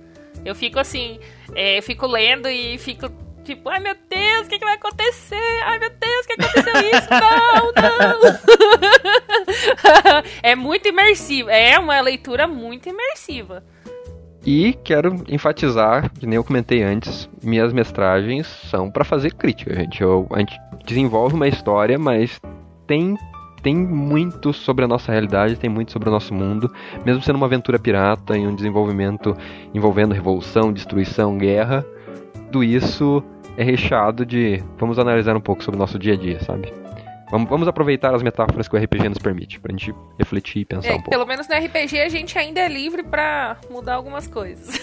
[0.44, 1.18] Eu fico assim,
[1.54, 3.08] é, eu fico lendo e fico
[3.44, 5.60] tipo, ai meu Deus, o que, que vai acontecer?
[5.64, 7.08] Ai meu Deus, o que aconteceu isso?
[7.22, 8.20] Não, não!
[10.42, 13.62] é muito imersivo, é uma leitura muito imersiva.
[14.44, 20.02] E quero enfatizar, que nem eu comentei antes, minhas mestragens são para fazer crítica, gente.
[20.02, 22.40] Eu, a gente desenvolve uma história, mas
[22.86, 23.16] tem
[23.62, 26.70] tem muito sobre a nossa realidade, tem muito sobre o nosso mundo,
[27.04, 29.36] mesmo sendo uma aventura pirata e um desenvolvimento
[29.72, 31.86] envolvendo revolução, destruição, guerra,
[32.46, 33.22] tudo isso
[33.56, 34.62] é recheado de.
[34.78, 36.72] Vamos analisar um pouco sobre o nosso dia a dia, sabe?
[37.30, 40.88] Vamos, vamos aproveitar as metáforas que o RPG nos permite, pra gente refletir e pensar
[40.88, 41.10] é, um pouco.
[41.10, 44.68] Pelo menos no RPG a gente ainda é livre pra mudar algumas coisas.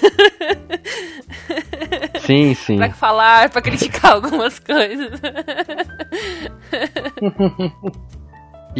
[2.22, 2.78] Sim, sim.
[2.78, 5.20] pra falar, pra criticar algumas coisas.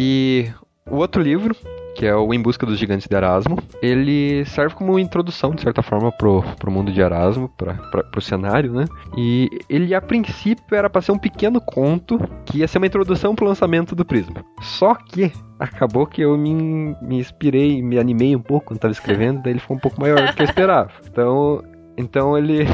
[0.02, 0.50] E
[0.90, 1.54] o outro livro,
[1.94, 5.82] que é o Em Busca dos Gigantes de Erasmo, ele serve como introdução, de certa
[5.82, 8.86] forma, pro, pro mundo de Erasmo, pra, pra, pro cenário, né?
[9.14, 13.34] E ele, a princípio, era para ser um pequeno conto que ia ser uma introdução
[13.34, 14.42] pro lançamento do Prisma.
[14.62, 19.42] Só que acabou que eu me, me inspirei, me animei um pouco quando estava escrevendo,
[19.42, 20.90] daí ele ficou um pouco maior do que eu esperava.
[21.10, 21.62] Então,
[21.98, 22.64] então ele,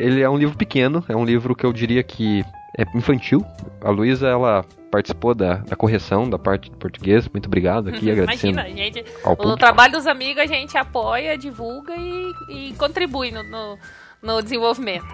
[0.00, 2.42] ele é um livro pequeno, é um livro que eu diria que
[2.78, 3.44] é infantil.
[3.80, 7.28] A Luísa, ela participou da, da, correção da parte de português.
[7.28, 8.60] Muito obrigado aqui, agradecendo.
[8.60, 13.78] Imagina, gente, o trabalho dos amigos a gente apoia, divulga e, e contribui no, no,
[14.22, 15.06] no desenvolvimento.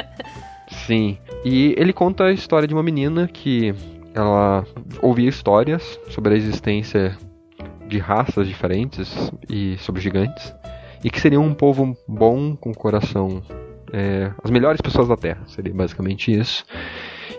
[0.86, 1.18] Sim.
[1.44, 3.74] E ele conta a história de uma menina que
[4.14, 4.64] ela
[5.00, 7.16] ouvia histórias sobre a existência
[7.86, 10.54] de raças diferentes e sobre gigantes
[11.04, 13.42] e que seriam um povo bom com coração
[13.92, 16.64] é, as melhores pessoas da Terra seria basicamente isso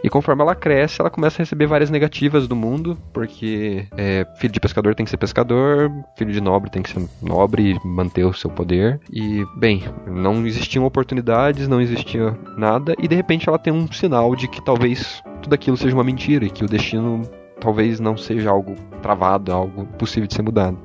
[0.04, 4.52] e conforme ela cresce, ela começa a receber várias negativas do mundo, porque é, filho
[4.52, 8.26] de pescador tem que ser pescador, filho de nobre tem que ser nobre e manter
[8.26, 9.00] o seu poder.
[9.10, 14.36] E, bem, não existiam oportunidades, não existia nada, e de repente ela tem um sinal
[14.36, 17.22] de que talvez tudo aquilo seja uma mentira e que o destino
[17.62, 20.78] talvez não seja algo travado, algo possível de ser mudado.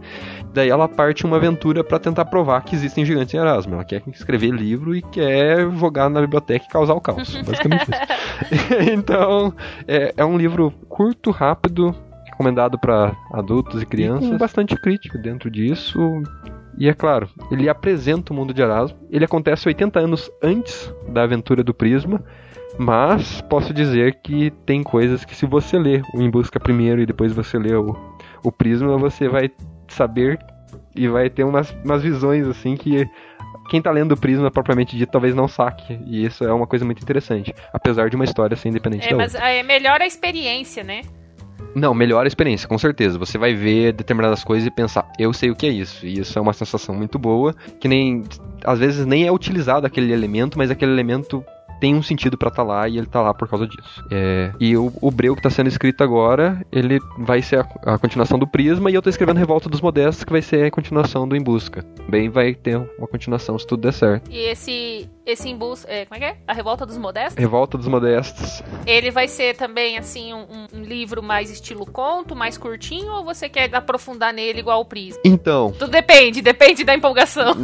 [0.53, 3.75] Daí ela parte uma aventura para tentar provar que existem gigantes em Erasmo.
[3.75, 7.35] Ela quer escrever livro e quer jogar na biblioteca e causar o caos.
[7.45, 8.91] Basicamente isso.
[8.93, 9.53] então,
[9.87, 11.95] é, é, um livro curto, rápido,
[12.25, 14.29] recomendado para adultos e crianças.
[14.29, 15.99] E com bastante crítica dentro disso.
[16.77, 18.97] E é claro, ele apresenta o mundo de Erasmo.
[19.11, 22.23] Ele acontece 80 anos antes da aventura do Prisma.
[22.79, 27.07] Mas posso dizer que tem coisas que se você ler o Em Busca primeiro e
[27.07, 27.97] depois você ler o,
[28.45, 29.51] o Prisma, você vai
[29.95, 30.39] saber
[30.95, 33.09] e vai ter umas, umas visões assim que
[33.69, 35.99] quem tá lendo o Prisma propriamente dito talvez não saque.
[36.07, 37.55] E isso é uma coisa muito interessante.
[37.73, 39.49] Apesar de uma história ser independente é, da mas outra.
[39.49, 41.03] é melhor a experiência, né?
[41.75, 43.19] Não, melhor a experiência, com certeza.
[43.19, 46.07] Você vai ver determinadas coisas e pensar, eu sei o que é isso.
[46.07, 48.25] E isso é uma sensação muito boa, que nem.
[48.65, 51.45] Às vezes nem é utilizado aquele elemento, mas aquele elemento
[51.81, 54.05] tem um sentido para estar tá lá e ele tá lá por causa disso.
[54.11, 57.99] É, e o, o Breu que tá sendo escrito agora, ele vai ser a, a,
[57.99, 61.27] continuação do Prisma e eu tô escrevendo Revolta dos Modestos, que vai ser a continuação
[61.27, 61.85] do Em Busca.
[62.09, 64.31] Bem, vai ter uma continuação se tudo der certo.
[64.31, 66.37] E esse esse Em Busca, é, como é que é?
[66.47, 67.37] A Revolta dos Modestos?
[67.37, 68.63] Revolta dos Modestos.
[68.87, 73.47] Ele vai ser também assim um, um livro mais estilo conto, mais curtinho ou você
[73.47, 75.21] quer aprofundar nele igual o Prisma?
[75.23, 77.55] Então, tudo depende, depende da empolgação.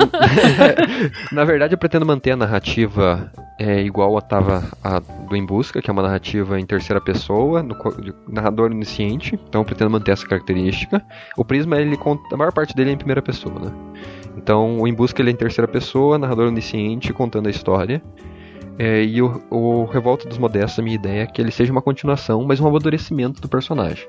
[1.32, 5.80] Na verdade, eu pretendo manter a narrativa é igual a tava a do Em Busca,
[5.80, 7.76] que é uma narrativa em terceira pessoa, do,
[8.28, 11.02] narrador onisciente, então eu pretendo manter essa característica.
[11.36, 13.72] O Prisma, ele conta, a maior parte dele é em primeira pessoa, né?
[14.36, 18.02] Então, o Em Busca ele é em terceira pessoa, narrador onisciente, contando a história.
[18.78, 21.82] É, e o, o Revolta dos Modestos, a minha ideia é que ele seja uma
[21.82, 24.06] continuação, mas um amadurecimento do personagem.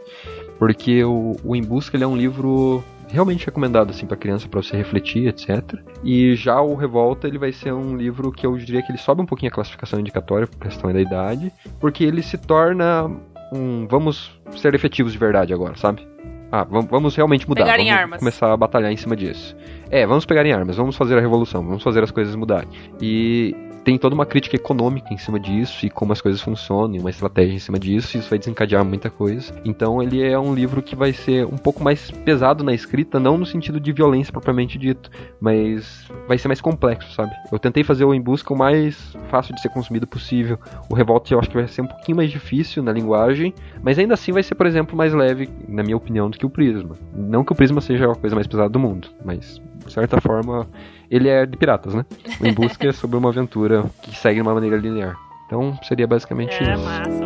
[0.58, 4.62] Porque o, o Em Busca ele é um livro realmente recomendado assim para criança para
[4.62, 5.80] você refletir, etc.
[6.04, 9.22] E já o Revolta ele vai ser um livro que eu diria que ele sobe
[9.22, 13.10] um pouquinho a classificação indicatória por questão da idade, porque ele se torna
[13.54, 16.06] um vamos ser efetivos de verdade agora, sabe?
[16.52, 17.66] Ah, vamos realmente mudar.
[17.66, 18.20] Pegar vamos armas.
[18.20, 19.56] começar a batalhar em cima disso.
[19.90, 22.70] É, vamos pegar em armas, vamos fazer a revolução, vamos fazer as coisas mudarem.
[23.02, 23.54] E
[23.86, 27.54] tem toda uma crítica econômica em cima disso e como as coisas funcionam, uma estratégia
[27.54, 29.54] em cima disso, e isso vai desencadear muita coisa.
[29.64, 33.38] Então ele é um livro que vai ser um pouco mais pesado na escrita, não
[33.38, 37.32] no sentido de violência propriamente dito, mas vai ser mais complexo, sabe?
[37.52, 40.58] Eu tentei fazer o Em Busca o mais fácil de ser consumido possível.
[40.90, 44.16] O Revolt eu acho que vai ser um pouquinho mais difícil na linguagem, mas ainda
[44.16, 46.96] assim vai ser, por exemplo, mais leve, na minha opinião, do que o Prisma.
[47.14, 50.68] Não que o Prisma seja a coisa mais pesada do mundo, mas de certa forma
[51.10, 52.06] ele é de piratas, né?
[52.42, 55.16] Em Busca sobre uma aventura que segue de uma maneira linear.
[55.46, 56.84] Então seria basicamente é, isso.
[56.84, 57.26] Massa,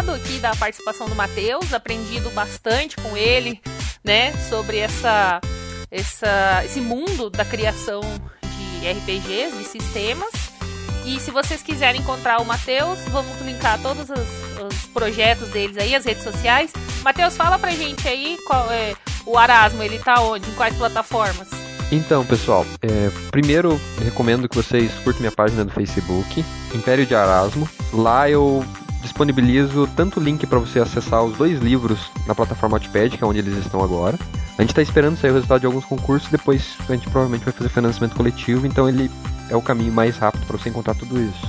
[0.00, 3.60] gostado aqui da participação do Matheus, aprendido bastante com ele,
[4.02, 5.40] né, sobre essa
[5.90, 8.00] essa, esse mundo da criação
[8.42, 10.30] de RPGs, de sistemas.
[11.04, 15.94] E se vocês quiserem encontrar o Matheus, vamos linkar todos os, os, projetos deles aí,
[15.94, 16.72] as redes sociais.
[17.02, 18.94] Matheus, fala pra gente aí qual é
[19.26, 20.48] o Arasmo, ele tá onde?
[20.48, 21.48] Em quais plataformas?
[21.90, 27.68] Então, pessoal, é, primeiro recomendo que vocês curtem minha página do Facebook, Império de Arasmo.
[27.92, 28.64] Lá eu
[29.00, 33.26] disponibilizo tanto o link para você acessar os dois livros na plataforma Notepad, que é
[33.26, 34.18] onde eles estão agora.
[34.58, 37.52] A gente está esperando sair o resultado de alguns concursos, depois a gente provavelmente vai
[37.52, 39.10] fazer financiamento coletivo, então ele
[39.48, 41.48] é o caminho mais rápido para você encontrar tudo isso.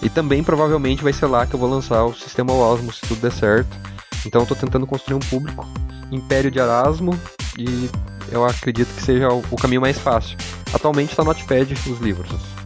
[0.00, 3.20] E também provavelmente vai ser lá que eu vou lançar o sistema Osmo, se tudo
[3.20, 3.76] der certo.
[4.24, 5.66] Então eu estou tentando construir um público,
[6.12, 7.18] Império de Erasmo,
[7.58, 7.90] e
[8.30, 10.36] eu acredito que seja o caminho mais fácil.
[10.72, 12.57] Atualmente está no Notepad os livros.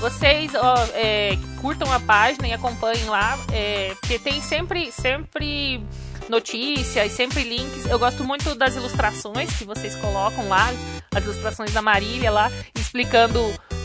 [0.00, 5.84] Vocês ó, é, curtam a página e acompanhem lá, é, porque tem sempre, sempre
[6.26, 7.84] notícias, sempre links.
[7.84, 10.72] Eu gosto muito das ilustrações que vocês colocam lá,
[11.14, 13.38] as ilustrações da Marília lá, explicando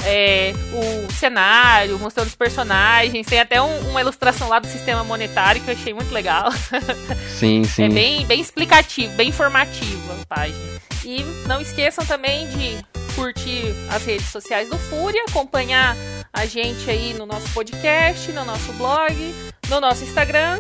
[0.06, 3.28] é, o cenário, mostrando os personagens.
[3.28, 6.50] Tem até um, uma ilustração lá do sistema monetário que eu achei muito legal.
[7.38, 7.84] Sim, sim.
[7.84, 10.82] É bem, bem explicativo, bem informativo a página.
[11.04, 15.96] E não esqueçam também de curtir as redes sociais do Fúria, acompanhar
[16.34, 19.14] a gente aí no nosso podcast, no nosso blog,
[19.70, 20.60] no nosso Instagram.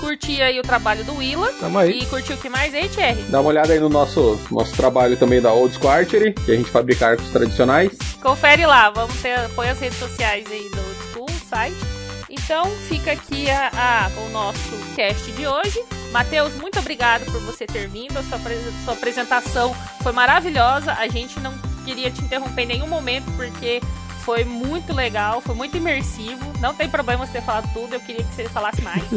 [0.00, 1.52] curtir aí o trabalho do Willa.
[1.60, 2.00] Tamo aí.
[2.00, 3.22] E curtir o que mais aí, Thierry?
[3.28, 6.70] Dá uma olhada aí no nosso, nosso trabalho também da Old Archery, que a gente
[6.70, 7.92] fabrica arcos tradicionais.
[8.22, 11.76] Confere lá, vamos ter, põe as redes sociais aí do Old School, site.
[12.30, 15.84] Então fica aqui a, a, o nosso cast de hoje.
[16.10, 18.18] Matheus, muito obrigado por você ter vindo.
[18.18, 18.38] A sua,
[18.84, 20.92] sua apresentação foi maravilhosa.
[20.92, 21.52] A gente não
[21.84, 23.80] queria te interromper em nenhum momento, porque
[24.24, 26.52] foi muito legal, foi muito imersivo.
[26.60, 29.04] Não tem problema você ter falado tudo, eu queria que você falasse mais.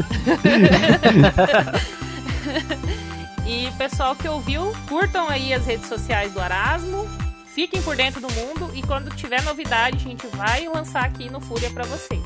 [3.46, 7.08] e pessoal que ouviu, curtam aí as redes sociais do Arasmo,
[7.54, 11.40] fiquem por dentro do mundo e quando tiver novidade a gente vai lançar aqui no
[11.40, 12.24] Fúria para vocês.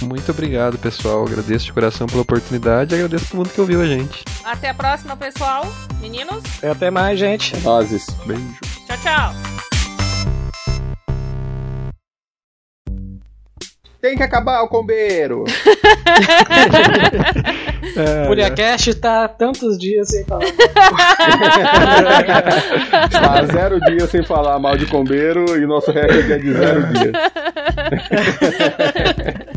[0.00, 1.26] Muito obrigado, pessoal.
[1.26, 4.24] Agradeço de coração pela oportunidade e agradeço todo mundo que ouviu a gente.
[4.44, 5.66] Até a próxima, pessoal.
[6.00, 6.44] Meninos.
[6.62, 7.56] Até mais, gente.
[7.58, 8.06] Nozes.
[8.24, 8.56] Beijo.
[8.86, 9.32] Tchau, tchau.
[14.00, 15.44] Tem que acabar o combeiro.
[17.96, 20.46] é, Furiacast tá tantos dias sem falar.
[23.10, 27.12] tá zero dias sem falar mal de combeiro e nosso recorde é de zero dias.